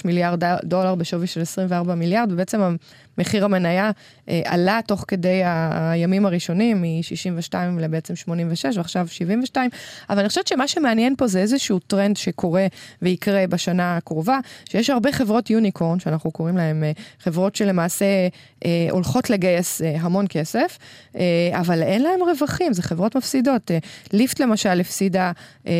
מיליארד 0.05 0.44
דולר 0.64 0.94
בשווי 0.94 1.27
של 1.27 1.40
24 1.40 1.94
מיליארד, 1.94 2.33
ובעצם 2.33 2.77
מחיר 3.18 3.44
המניה 3.44 3.90
אה, 4.29 4.40
עלה 4.44 4.81
תוך 4.87 5.05
כדי 5.09 5.42
הימים 5.44 6.27
הראשונים, 6.27 6.83
מ-62 6.83 7.55
לבעצם 7.81 8.16
86, 8.16 8.77
ועכשיו 8.77 9.09
72. 9.09 9.71
אבל 10.11 10.18
אני 10.18 10.29
חושבת 10.29 10.47
שמה 10.47 10.68
שמעניין 10.68 11.14
פה 11.16 11.27
זה 11.27 11.40
איזשהו 11.40 11.79
טרנד 11.79 12.16
שקורה 12.16 12.66
ויקרה 13.03 13.47
בשנה 13.47 13.97
הקרובה, 13.97 14.38
שיש 14.68 14.90
הרבה 14.90 15.12
חברות 15.12 15.51
unicorn, 15.51 16.01
שאנחנו 16.01 16.31
קוראים 16.31 16.57
להן 16.57 16.85
אה, 16.85 16.92
חברות 17.21 17.57
שלמעשה 17.57 18.29
אה, 18.64 18.88
הולכות 18.99 19.31
לגייס 19.31 19.83
אה, 19.83 19.97
המון 20.01 20.27
כסף, 20.29 20.79
אה, 21.17 21.23
אבל 21.53 21.83
אין 21.83 22.03
להן 22.03 22.21
רווחים, 22.23 22.73
זה 22.73 22.83
חברות 22.83 23.17
מפסידות. 23.17 23.71
אה, 23.71 23.79
ליפט 24.13 24.41
למשל 24.41 24.81
הפסידה 24.81 25.33
אה, 25.67 25.73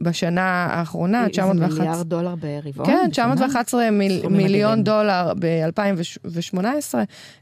בשנה 0.00 0.66
האחרונה, 0.70 1.28
911... 1.28 1.70
זה 1.70 1.82
מיליארד 1.82 2.08
דולר 2.08 2.34
ברבעון? 2.34 2.86
כן, 2.86 3.08
911 3.10 3.90
מיל, 3.90 4.28
מיליון 4.28 4.84
דולר 4.84 5.32
ב-2018. 5.38 6.94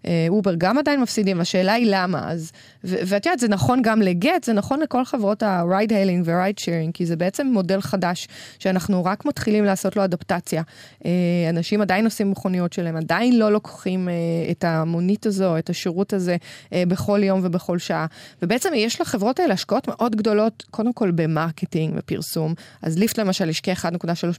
אה, 0.07 0.27
אובר 0.29 0.55
גם 0.59 0.79
עדיין 0.79 1.01
מפסידים, 1.01 1.41
השאלה 1.41 1.73
היא 1.73 1.87
למה. 1.91 2.31
אז, 2.31 2.53
ואת 2.85 3.27
יודעת, 3.27 3.39
זה 3.39 3.49
נכון 3.49 3.83
גם 3.83 4.03
לגט, 4.03 4.45
זה 4.45 4.53
נכון 4.53 4.81
לכל 4.81 5.05
חברות 5.05 5.43
ה-ride 5.43 5.91
hailing 5.91 6.23
ו-ride 6.25 6.61
sharing, 6.61 6.93
כי 6.95 7.07
זה 7.07 7.17
בעצם 7.17 7.47
מודל 7.47 7.81
חדש, 7.81 8.29
שאנחנו 8.59 9.05
רק 9.05 9.25
מתחילים 9.25 9.65
לעשות 9.65 9.97
לו 9.97 10.05
אדפטציה. 10.05 10.63
אה, 11.05 11.11
אנשים 11.51 11.81
עדיין 11.81 12.05
עושים 12.05 12.31
מכוניות 12.31 12.73
שלהם, 12.73 12.97
עדיין 12.97 13.39
לא 13.39 13.53
לוקחים 13.53 14.09
אה, 14.09 14.15
את 14.51 14.65
המונית 14.65 15.27
הזו, 15.27 15.59
את 15.59 15.71
השירות 15.71 16.13
הזה, 16.13 16.37
בכל 16.73 17.21
יום 17.23 17.41
ובכל 17.43 17.79
שעה. 17.79 18.07
ובעצם 18.43 18.73
יש 18.75 19.01
לחברות 19.01 19.41
האלה 19.41 19.55
השקעות 19.55 19.89
מאוד 19.89 20.17
גדולות, 20.17 20.65
קודם 20.71 20.93
כל 20.93 21.11
ב-marketing 21.11 21.95
ופרסום. 21.99 22.55
אז 22.83 22.99
ליפט 22.99 23.19
למשל 23.19 23.49
השקיע 23.49 23.75
1.3 23.75 23.89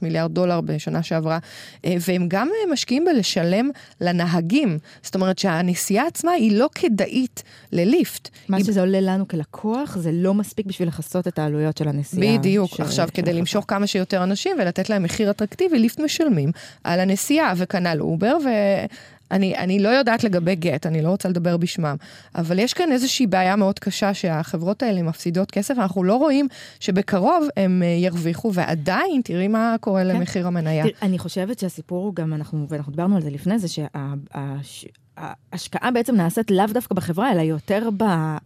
מיליארד 0.02 0.34
דולר 0.34 0.60
בשנה 0.60 1.02
שעברה, 1.02 1.38
והם 1.84 2.24
גם 2.28 2.48
משקיעים 2.72 3.04
בלשלם 3.04 3.70
לנהגים. 4.00 4.78
זאת 5.02 5.14
אומרת 5.14 5.38
שהנסיעה 5.38 6.06
עצמה 6.06 6.32
היא 6.32 6.58
לא 6.58 6.68
כדאית 6.74 7.42
לליפט. 7.72 8.29
מה 8.48 8.56
היא... 8.56 8.64
שזה 8.64 8.80
עולה 8.80 9.00
לנו 9.00 9.28
כלקוח, 9.28 9.96
זה 9.96 10.10
לא 10.12 10.34
מספיק 10.34 10.66
בשביל 10.66 10.88
לכסות 10.88 11.28
את 11.28 11.38
העלויות 11.38 11.76
של 11.76 11.88
הנסיעה. 11.88 12.38
בדיוק. 12.38 12.74
ש... 12.74 12.80
עכשיו, 12.80 13.08
כדי 13.14 13.32
למשוך 13.32 13.64
כמה 13.68 13.86
שיותר 13.86 14.22
אנשים 14.22 14.56
ולתת 14.60 14.90
להם 14.90 15.02
מחיר 15.02 15.30
אטרקטיבי, 15.30 15.78
ליפט 15.78 16.00
משלמים 16.00 16.52
על 16.84 17.00
הנסיעה, 17.00 17.52
וכנ"ל 17.56 18.00
אובר, 18.00 18.36
ו... 18.44 18.48
אני, 19.30 19.56
אני 19.56 19.78
לא 19.78 19.88
יודעת 19.88 20.24
לגבי 20.24 20.54
גט, 20.54 20.86
אני 20.86 21.02
לא 21.02 21.08
רוצה 21.08 21.28
לדבר 21.28 21.56
בשמם, 21.56 21.96
אבל 22.34 22.58
יש 22.58 22.74
כאן 22.74 22.92
איזושהי 22.92 23.26
בעיה 23.26 23.56
מאוד 23.56 23.78
קשה 23.78 24.14
שהחברות 24.14 24.82
האלה 24.82 25.02
מפסידות 25.02 25.50
כסף, 25.50 25.74
אנחנו 25.78 26.04
לא 26.04 26.16
רואים 26.16 26.48
שבקרוב 26.80 27.48
הם 27.56 27.82
אה, 27.82 27.88
ירוויחו, 27.88 28.54
ועדיין 28.54 29.20
תראי 29.24 29.48
מה 29.48 29.76
קורה 29.80 30.02
כן. 30.02 30.08
למחיר 30.08 30.46
המניה. 30.46 30.82
תראה, 30.82 30.94
אני 31.02 31.18
חושבת 31.18 31.58
שהסיפור 31.58 32.04
הוא 32.04 32.14
גם, 32.14 32.34
אנחנו, 32.34 32.66
ואנחנו 32.68 32.92
דיברנו 32.92 33.16
על 33.16 33.22
זה 33.22 33.30
לפני 33.30 33.58
זה, 33.58 33.68
שה... 33.68 33.86
ההשקעה 35.16 35.90
בעצם 35.90 36.14
נעשית 36.14 36.50
לאו 36.50 36.66
דווקא 36.66 36.94
בחברה, 36.94 37.32
אלא 37.32 37.40
יותר 37.40 37.88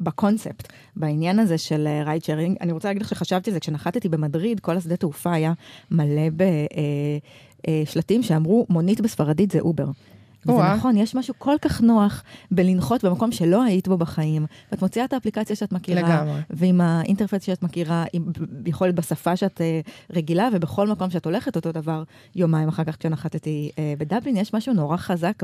בקונספט, 0.00 0.72
בעניין 0.96 1.38
הזה 1.38 1.58
של 1.58 1.88
רייד 2.04 2.22
uh, 2.22 2.24
שיירינג. 2.24 2.56
אני 2.60 2.72
רוצה 2.72 2.88
להגיד 2.88 3.02
לך 3.02 3.08
שחשבתי 3.08 3.50
על 3.50 3.54
זה, 3.54 3.60
כשנחתתי 3.60 4.08
במדריד, 4.08 4.60
כל 4.60 4.76
השדה 4.76 4.96
תעופה 4.96 5.32
היה 5.32 5.52
מלא 5.90 6.28
בשלטים 7.66 8.20
אה, 8.20 8.24
אה, 8.24 8.26
שאמרו, 8.26 8.66
מונית 8.70 9.00
בספרדית 9.00 9.50
זה 9.50 9.60
אובר. 9.60 9.86
וזה 10.46 10.74
נכון, 10.74 10.96
יש 10.96 11.14
משהו 11.14 11.34
כל 11.38 11.56
כך 11.62 11.80
נוח 11.80 12.22
בלנחות 12.50 13.04
במקום 13.04 13.32
שלא 13.32 13.62
היית 13.62 13.88
בו 13.88 13.96
בחיים. 13.96 14.46
ואת 14.72 14.82
מוציאה 14.82 15.04
את 15.04 15.12
האפליקציה 15.12 15.56
שאת 15.56 15.72
מכירה, 15.72 16.00
לגמרי. 16.02 16.40
ועם 16.50 16.80
ה-interface 16.80 17.42
שאת 17.42 17.62
מכירה, 17.62 18.04
יכול 18.66 18.86
להיות 18.86 18.96
בשפה 18.96 19.36
שאת 19.36 19.60
אה, 19.60 19.90
רגילה, 20.16 20.48
ובכל 20.52 20.88
מקום 20.88 21.10
שאת 21.10 21.24
הולכת, 21.24 21.56
אותו 21.56 21.72
דבר 21.72 22.02
יומיים 22.36 22.68
אחר 22.68 22.84
כך 22.84 22.96
כשנחתתי 22.96 23.70
uh, 23.72 23.78
בדבלין, 23.98 24.36
יש 24.36 24.54
משהו 24.54 24.74
נורא 24.74 24.96
חזק 24.96 25.42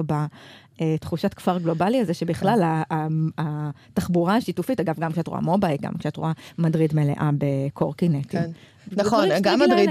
בתחושת 0.81 1.35
כפר 1.35 1.59
גלובלי 1.59 2.01
הזה, 2.01 2.15
שבכלל 2.15 2.83
כן. 2.89 2.97
התחבורה 3.39 4.37
השיתופית, 4.37 4.81
אגב, 4.81 4.95
גם 4.99 5.13
כשאת 5.13 5.27
רואה 5.27 5.41
מובייל, 5.41 5.77
גם 5.81 5.93
כשאת 5.99 6.17
רואה 6.17 6.33
מדריד 6.59 6.95
מלאה 6.95 7.31
בקורקינטים. 7.39 8.23
כן. 8.43 8.51
נכון, 8.97 9.29
גם 9.40 9.61
מדריד, 9.61 9.90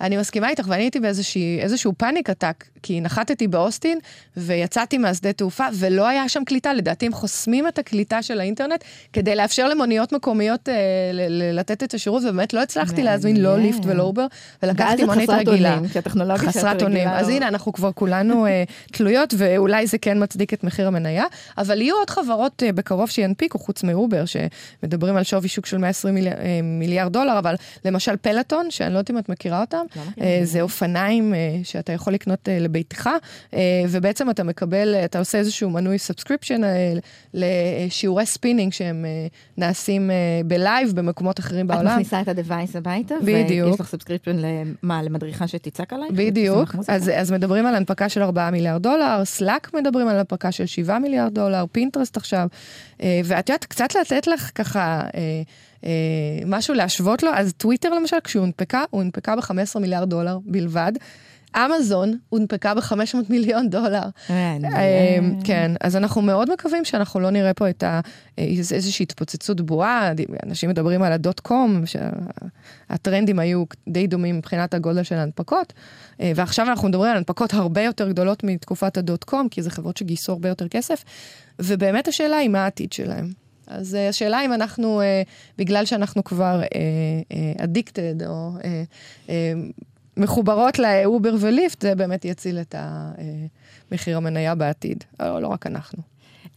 ואני 0.00 0.16
מסכימה 0.16 0.48
איתך, 0.48 0.64
ואני 0.68 0.82
הייתי 0.82 1.00
באיזשהו 1.00 1.92
פאניק 1.96 2.30
עתק, 2.30 2.64
כי 2.82 3.00
נחתתי 3.00 3.48
באוסטין, 3.48 3.98
ויצאתי 4.36 4.98
מהשדה 4.98 5.32
תעופה, 5.32 5.64
ולא 5.74 6.06
היה 6.06 6.28
שם 6.28 6.44
קליטה, 6.44 6.72
לדעתי 6.74 7.06
הם 7.06 7.12
חוסמים 7.12 7.68
את 7.68 7.78
הקליטה 7.78 8.22
של 8.22 8.40
האינטרנט, 8.40 8.84
כדי 9.12 9.34
לאפשר 9.34 9.68
למוניות 9.68 10.12
מקומיות 10.12 10.68
אה, 10.68 10.74
לתת 11.52 11.82
את 11.82 11.94
השירות, 11.94 12.22
ובאמת 12.22 12.54
לא 12.54 12.62
הצלחתי 12.62 13.02
להזמין 13.02 13.36
לא 13.36 13.58
ליפט 13.58 13.80
ולא 13.84 14.02
אובר, 14.02 14.26
ולקחתי 14.62 15.04
מונית 15.04 15.30
רגילה. 15.30 15.78
חסרת 16.36 16.82
אונים, 16.82 17.08
אז 17.08 17.28
הנה, 17.28 17.48
אנחנו 17.48 17.72
כבר 17.72 17.92
כולנו 17.92 18.46
אה, 18.46 18.64
תלויות, 18.92 19.34
ואולי 19.36 19.86
זה 19.86 19.98
כן 19.98 20.22
מצדיק 20.22 20.54
את 20.54 20.64
מחיר 20.64 20.86
המניה, 20.86 21.24
אבל 21.58 21.80
יהיו 21.80 21.96
עוד 21.96 22.10
חברות 22.10 22.62
אה, 22.62 22.72
בקרוב 22.72 23.10
שינפיקו, 23.10 23.58
חוץ 23.58 23.82
מאובר, 23.82 24.24
שמדברים 24.24 25.16
על 25.16 25.22
שווי 25.22 25.48
שוק 25.48 25.66
של 25.66 25.78
120 25.78 26.16
מיליארד 26.62 27.12
דולר, 27.12 27.38
אבל 27.38 27.54
למשל 27.84 28.09
פלטון, 28.16 28.70
שאני 28.70 28.92
לא 28.92 28.98
יודעת 28.98 29.10
אם 29.10 29.18
את 29.18 29.28
מכירה 29.28 29.60
אותם, 29.60 29.84
לא 29.96 30.02
אה, 30.20 30.40
זה 30.44 30.60
אופניים 30.60 31.34
אה, 31.34 31.60
שאתה 31.64 31.92
יכול 31.92 32.12
לקנות 32.12 32.48
אה, 32.48 32.58
לביתך, 32.58 33.10
ובעצם 33.88 34.30
אתה 34.30 34.44
מקבל, 34.44 34.94
אתה 35.04 35.18
עושה 35.18 35.38
איזשהו 35.38 35.70
מנוי 35.70 35.98
subscription 35.98 36.60
לשיעורי 37.34 38.26
ספינינג 38.26 38.72
שהם 38.72 39.04
נעשים 39.56 40.10
בלייב 40.44 40.92
במקומות 40.94 41.40
אחרים 41.40 41.66
בעולם. 41.66 41.86
את 41.86 41.92
מכניסה 41.92 42.20
את 42.20 42.28
ה-device 42.28 42.78
הביתה, 42.78 43.14
בדיוק. 43.24 43.68
ויש 43.68 43.80
לך 43.80 43.86
subscription 43.86 44.36
למה, 44.36 45.02
למדריכה 45.02 45.48
שתצעק 45.48 45.92
עלייך? 45.92 46.12
בדיוק, 46.12 46.74
אז, 46.88 47.10
אז 47.14 47.32
מדברים 47.32 47.66
על 47.66 47.74
הנפקה 47.74 48.08
של 48.08 48.22
4 48.22 48.50
מיליארד 48.50 48.82
דולר, 48.82 49.24
סלאק 49.24 49.70
מדברים 49.74 50.08
על 50.08 50.16
הנפקה 50.16 50.52
של 50.52 50.66
7 50.66 50.98
מיליארד 50.98 51.34
דולר, 51.34 51.64
פינטרסט 51.72 52.16
עכשיו, 52.16 52.48
ואת 53.00 53.48
יודעת, 53.48 53.64
קצת 53.64 53.94
לתת 53.94 54.26
לך 54.26 54.50
ככה... 54.54 55.02
אה, 55.84 55.90
משהו 56.46 56.74
להשוות 56.74 57.22
לו, 57.22 57.30
אז 57.34 57.52
טוויטר 57.56 57.94
למשל, 57.94 58.16
כשהוא 58.24 58.40
הונפקה, 58.40 58.84
הוא 58.90 59.00
הונפקה 59.00 59.36
ב-15 59.36 59.78
מיליארד 59.78 60.10
דולר 60.10 60.38
בלבד. 60.44 60.92
אמזון 61.56 62.18
הונפקה 62.28 62.74
ב-500 62.74 63.16
מיליון 63.28 63.70
דולר. 63.70 64.02
אה, 64.30 65.18
כן, 65.44 65.72
אז 65.80 65.96
אנחנו 65.96 66.22
מאוד 66.22 66.52
מקווים 66.52 66.84
שאנחנו 66.84 67.20
לא 67.20 67.30
נראה 67.30 67.54
פה 67.54 67.70
את 67.70 67.82
ה... 67.82 68.00
איזושהי 68.38 69.02
התפוצצות 69.02 69.60
בועה, 69.60 70.12
אנשים 70.46 70.70
מדברים 70.70 71.02
על 71.02 71.12
הדוט 71.12 71.40
קום, 71.40 71.82
שהטרנדים 71.86 73.38
היו 73.38 73.64
די 73.88 74.06
דומים 74.06 74.38
מבחינת 74.38 74.74
הגודל 74.74 75.02
של 75.02 75.14
ההנפקות, 75.14 75.72
אה, 76.20 76.32
ועכשיו 76.34 76.66
אנחנו 76.66 76.88
מדברים 76.88 77.10
על 77.10 77.16
הנפקות 77.16 77.54
הרבה 77.54 77.82
יותר 77.82 78.08
גדולות 78.08 78.44
מתקופת 78.44 78.96
הדוט 78.96 79.24
קום, 79.24 79.48
כי 79.48 79.62
זה 79.62 79.70
חברות 79.70 79.96
שגייסו 79.96 80.32
הרבה 80.32 80.48
יותר 80.48 80.68
כסף, 80.68 81.04
ובאמת 81.58 82.08
השאלה 82.08 82.36
היא 82.36 82.48
מה 82.48 82.64
העתיד 82.64 82.92
שלהם. 82.92 83.49
אז 83.70 83.94
uh, 83.94 84.08
השאלה 84.08 84.44
אם 84.44 84.52
אנחנו, 84.52 85.00
uh, 85.00 85.04
בגלל 85.58 85.84
שאנחנו 85.84 86.24
כבר 86.24 86.62
אדיקטד, 87.58 88.22
uh, 88.22 88.26
או 88.26 88.50
מחוברות 90.16 90.78
לאובר 90.78 91.34
וליפט, 91.40 91.82
זה 91.82 91.94
באמת 91.94 92.24
יציל 92.24 92.58
את 92.58 92.74
מחיר 93.92 94.16
המניה 94.16 94.54
בעתיד. 94.54 95.04
לא, 95.20 95.42
לא 95.42 95.48
רק 95.48 95.66
אנחנו. 95.66 96.02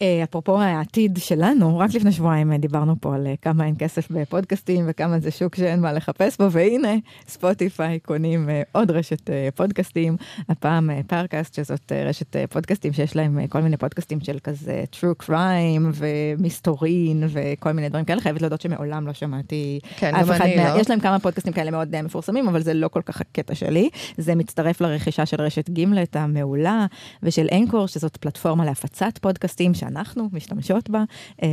אה, 0.02 0.24
אפרופו 0.24 0.62
העתיד 0.62 1.18
שלנו, 1.22 1.78
רק 1.78 1.94
לפני 1.94 2.12
שבועיים 2.12 2.52
אה, 2.52 2.58
דיברנו 2.58 2.96
פה 3.02 3.16
על 3.16 3.28
אה, 3.28 3.34
כמה 3.42 3.66
אין 3.66 3.76
כסף 3.80 4.12
בפודקאסטים 4.12 4.86
וכמה 4.88 5.20
זה 5.20 5.32
שוק 5.32 5.56
שאין 5.56 5.82
מה 5.82 5.94
לחפש 5.94 6.38
בו, 6.38 6.52
והנה, 6.52 6.94
ספוטיפיי 7.28 8.00
קונים 8.00 8.50
עוד 8.72 8.92
רשת 8.92 9.30
פודקאסטים, 9.56 10.16
הפעם 10.50 10.90
פארקאסט, 11.08 11.54
שזאת 11.54 11.92
רשת 11.92 12.36
פודקאסטים 12.50 12.94
שיש 12.94 13.16
להם 13.16 13.48
כל 13.48 13.62
מיני 13.62 13.78
פודקאסטים 13.78 14.20
של 14.22 14.38
כזה 14.44 14.84
true 14.94 15.26
crime 15.26 15.84
ומסתורין 15.94 17.24
וכל 17.30 17.72
מיני 17.72 17.90
דברים 17.90 18.06
כאלה. 18.06 18.22
חייבת 18.22 18.42
להודות 18.42 18.62
שמעולם 18.62 19.08
לא 19.08 19.14
שמעתי 19.14 19.80
כן, 19.98 20.16
אף 20.16 20.32
אחד 20.32 20.46
מה... 20.56 20.76
לא. 20.76 20.80
יש 20.82 20.90
להם 20.90 21.00
כמה 21.00 21.20
פודקאסטים 21.20 21.54
כאלה 21.54 21.72
מאוד 21.72 22.02
מפורסמים, 22.02 22.48
אבל 22.48 22.62
זה 22.62 22.74
לא 22.74 22.88
כל 22.88 23.02
כך 23.06 23.22
הקטע 23.22 23.56
שלי. 23.56 23.90
זה 24.18 24.36
מצטרף 24.36 24.82
לרכישה 24.82 25.26
של 25.26 25.42
רשת 25.42 25.70
גימלט 25.70 26.16
המעולה 26.16 26.86
ושל 27.24 27.48
אנקור, 27.52 27.88
שזאת 27.88 28.18
פלטפורמה 28.18 28.66
להפצת 28.66 29.18
פודקאסטים. 29.22 29.74
שאנחנו 29.94 30.30
משתמשות 30.34 30.90
בה. 30.90 31.04
אה, 31.44 31.48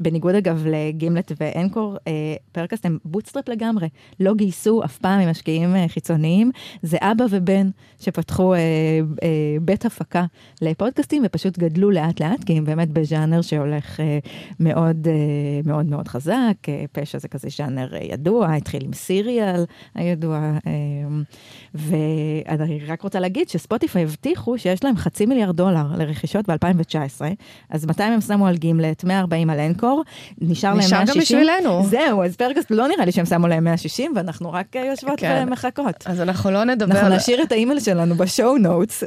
בניגוד 0.00 0.34
אגב 0.34 0.64
לגימלט 0.66 1.32
ואנקור, 1.40 1.96
אה, 2.06 2.12
פארקאסט 2.52 2.86
הם 2.86 2.98
bootstrap 3.04 3.48
לגמרי, 3.48 3.88
לא 4.20 4.34
גייסו 4.34 4.84
אף 4.84 4.98
פעם 4.98 5.20
ממשקיעים 5.20 5.76
אה, 5.76 5.88
חיצוניים. 5.88 6.50
זה 6.82 6.96
אבא 7.00 7.24
ובן 7.30 7.70
שפתחו 8.00 8.54
בית 9.62 9.84
הפקה 9.84 10.24
לפודקאסטים 10.62 11.22
ופשוט 11.26 11.58
גדלו 11.58 11.90
לאט 11.90 12.20
לאט, 12.20 12.44
כי 12.44 12.52
הם 12.52 12.64
באמת 12.64 12.88
בז'אנר 12.88 13.42
שהולך 13.42 14.00
מאוד 14.60 15.08
מאוד 15.64 15.86
מאוד 15.86 16.08
חזק. 16.08 16.56
פשע 16.92 17.18
זה 17.18 17.28
כזה 17.28 17.48
ז'אנר 17.56 17.94
ידוע, 18.00 18.54
התחיל 18.54 18.84
עם 18.84 18.92
סיריאל 18.92 19.64
הידוע. 19.94 20.58
ואני 21.74 22.80
רק 22.86 23.02
רוצה 23.02 23.20
להגיד 23.20 23.48
שספוטיפיי 23.48 24.02
הבטיחו 24.02 24.58
שיש 24.58 24.84
להם 24.84 24.96
חצי 24.96 25.26
מיליארד 25.26 25.56
דולר 25.56 25.86
לרכישות 25.98 26.50
ב-2019, 26.50 27.20
אז 27.70 27.86
200 27.86 28.12
הם 28.12 28.20
שמו 28.20 28.46
על 28.46 28.56
גימלט, 28.56 29.04
140 29.04 29.50
על 29.50 29.60
אנקור, 29.60 30.04
נשאר 30.40 30.70
להם 30.70 30.78
160. 30.78 31.02
נשאר 31.02 31.14
גם 31.14 31.20
בשבילנו. 31.20 31.86
זהו, 31.86 32.24
אז 32.24 32.36
פארקאסט 32.36 32.70
לא 32.70 32.88
נראה 32.88 33.04
לי 33.04 33.12
שהם 33.12 33.26
שמו 33.26 33.46
להם 33.46 33.64
160, 33.64 34.12
ואנחנו 34.16 34.52
רק 34.52 34.76
אה, 34.76 34.84
יושבות 34.84 35.20
כן. 35.20 35.44
ומחכות. 35.46 36.04
אז 36.06 36.20
אנחנו 36.20 36.50
לא 36.50 36.64
נדבר... 36.64 36.94
אנחנו 36.94 37.16
נשאיר 37.16 37.42
את 37.42 37.52
האימייל 37.52 37.80
שלנו 37.80 38.14
ב-show 38.14 38.58
notes 38.58 39.04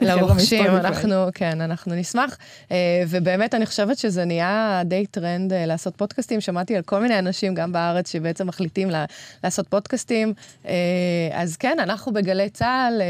לרוכשים, 0.00 0.66
אנחנו, 0.84 1.14
כן, 1.34 1.60
אנחנו 1.60 1.94
נשמח. 1.94 2.36
אה, 2.70 2.76
ובאמת, 3.08 3.54
אני 3.54 3.66
חושבת 3.66 3.98
שזה 3.98 4.24
נהיה 4.24 4.82
די 4.84 5.06
טרנד 5.06 5.52
אה, 5.52 5.66
לעשות 5.66 5.96
פודקאסטים. 5.96 6.40
שמעתי 6.40 6.76
על 6.76 6.82
כל 6.82 7.00
מיני 7.00 7.18
אנשים, 7.18 7.54
גם 7.54 7.72
בארץ, 7.72 8.12
שבעצם 8.12 8.46
מחליטים 8.46 8.88
לעשות 9.44 9.68
פודקאסטים. 9.68 10.34
אז 11.32 11.56
כן, 11.56 11.76
אנחנו 11.80 12.12
בגלי 12.12 12.48
צה"ל, 12.48 13.02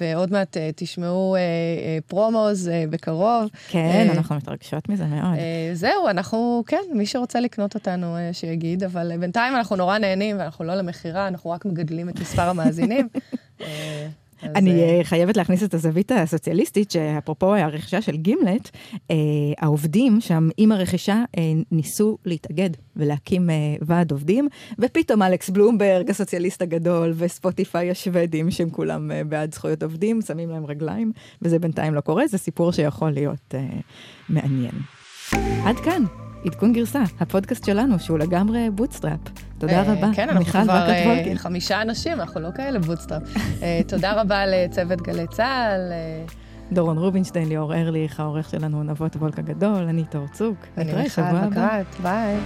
ועוד 0.00 0.32
מעט 0.32 0.56
תשמעו 0.76 1.36
פרומוז 2.06 2.70
בקרוב. 2.90 3.37
כן, 3.68 4.08
אנחנו 4.10 4.36
מתרגשות 4.36 4.88
מזה 4.88 5.06
מאוד. 5.06 5.38
זהו, 5.74 6.08
אנחנו, 6.08 6.64
כן, 6.66 6.82
מי 6.92 7.06
שרוצה 7.06 7.40
לקנות 7.40 7.74
אותנו, 7.74 8.16
שיגיד, 8.32 8.84
אבל 8.84 9.12
בינתיים 9.20 9.56
אנחנו 9.56 9.76
נורא 9.76 9.98
נהנים, 9.98 10.38
ואנחנו 10.38 10.64
לא 10.64 10.74
למכירה, 10.74 11.28
אנחנו 11.28 11.50
רק 11.50 11.64
מגדלים 11.64 12.08
את 12.08 12.20
מספר 12.20 12.48
המאזינים. 12.48 13.08
אני 14.42 14.82
אה, 14.82 15.04
חייבת 15.04 15.36
להכניס 15.36 15.62
את 15.62 15.74
הזווית 15.74 16.12
הסוציאליסטית, 16.12 16.90
שאפרופו 16.90 17.54
הרכישה 17.54 18.02
של 18.02 18.16
גימלט, 18.16 18.70
אה, 19.10 19.16
העובדים 19.58 20.20
שם 20.20 20.48
עם 20.56 20.72
הרכישה 20.72 21.24
אה, 21.38 21.42
ניסו 21.72 22.18
להתאגד 22.24 22.70
ולהקים 22.96 23.50
ועד 23.80 24.10
עובדים, 24.10 24.48
ופתאום 24.78 25.22
אלכס 25.22 25.50
בלומברג, 25.50 26.10
הסוציאליסט 26.10 26.62
הגדול, 26.62 27.12
וספוטיפיי 27.16 27.90
השוודים, 27.90 28.50
שהם 28.50 28.70
כולם 28.70 29.10
בעד 29.28 29.54
זכויות 29.54 29.82
עובדים, 29.82 30.22
שמים 30.22 30.50
להם 30.50 30.66
רגליים, 30.66 31.12
וזה 31.42 31.58
בינתיים 31.58 31.94
לא 31.94 32.00
קורה, 32.00 32.26
זה 32.26 32.38
סיפור 32.38 32.72
שיכול 32.72 33.10
להיות 33.10 33.54
מעניין. 34.28 34.74
עד 35.64 35.76
כאן. 35.76 36.27
עדכון 36.44 36.72
גרסה, 36.72 37.02
הפודקאסט 37.20 37.64
שלנו, 37.64 37.98
שהוא 37.98 38.18
לגמרי 38.18 38.70
bootstrap. 38.70 39.20
תודה 39.58 39.72
אה, 39.72 39.92
רבה, 39.92 40.10
כן, 40.14 40.28
אנחנו 40.28 40.44
כבר 40.44 40.90
אה, 40.90 41.32
חמישה 41.36 41.82
אנשים, 41.82 42.20
אנחנו 42.20 42.40
לא 42.40 42.48
כאלה 42.54 42.78
bootstrap. 42.78 43.22
אה, 43.62 43.80
תודה 43.88 44.20
רבה 44.20 44.46
לצוות 44.46 45.02
גלי 45.02 45.26
צה"ל. 45.26 45.92
דורון 46.72 46.98
רובינשטיין, 46.98 47.48
ליאור 47.48 47.74
ארליך, 47.74 48.20
העורך 48.20 48.50
שלנו 48.50 48.82
נבות 48.82 49.16
וולק 49.16 49.38
הגדול, 49.38 49.82
אני 49.88 50.04
תור 50.10 50.26
צוק. 50.32 50.56
אני 50.78 50.92
מיכל 51.02 51.22
בקרת, 51.22 52.00
ביי. 52.02 52.36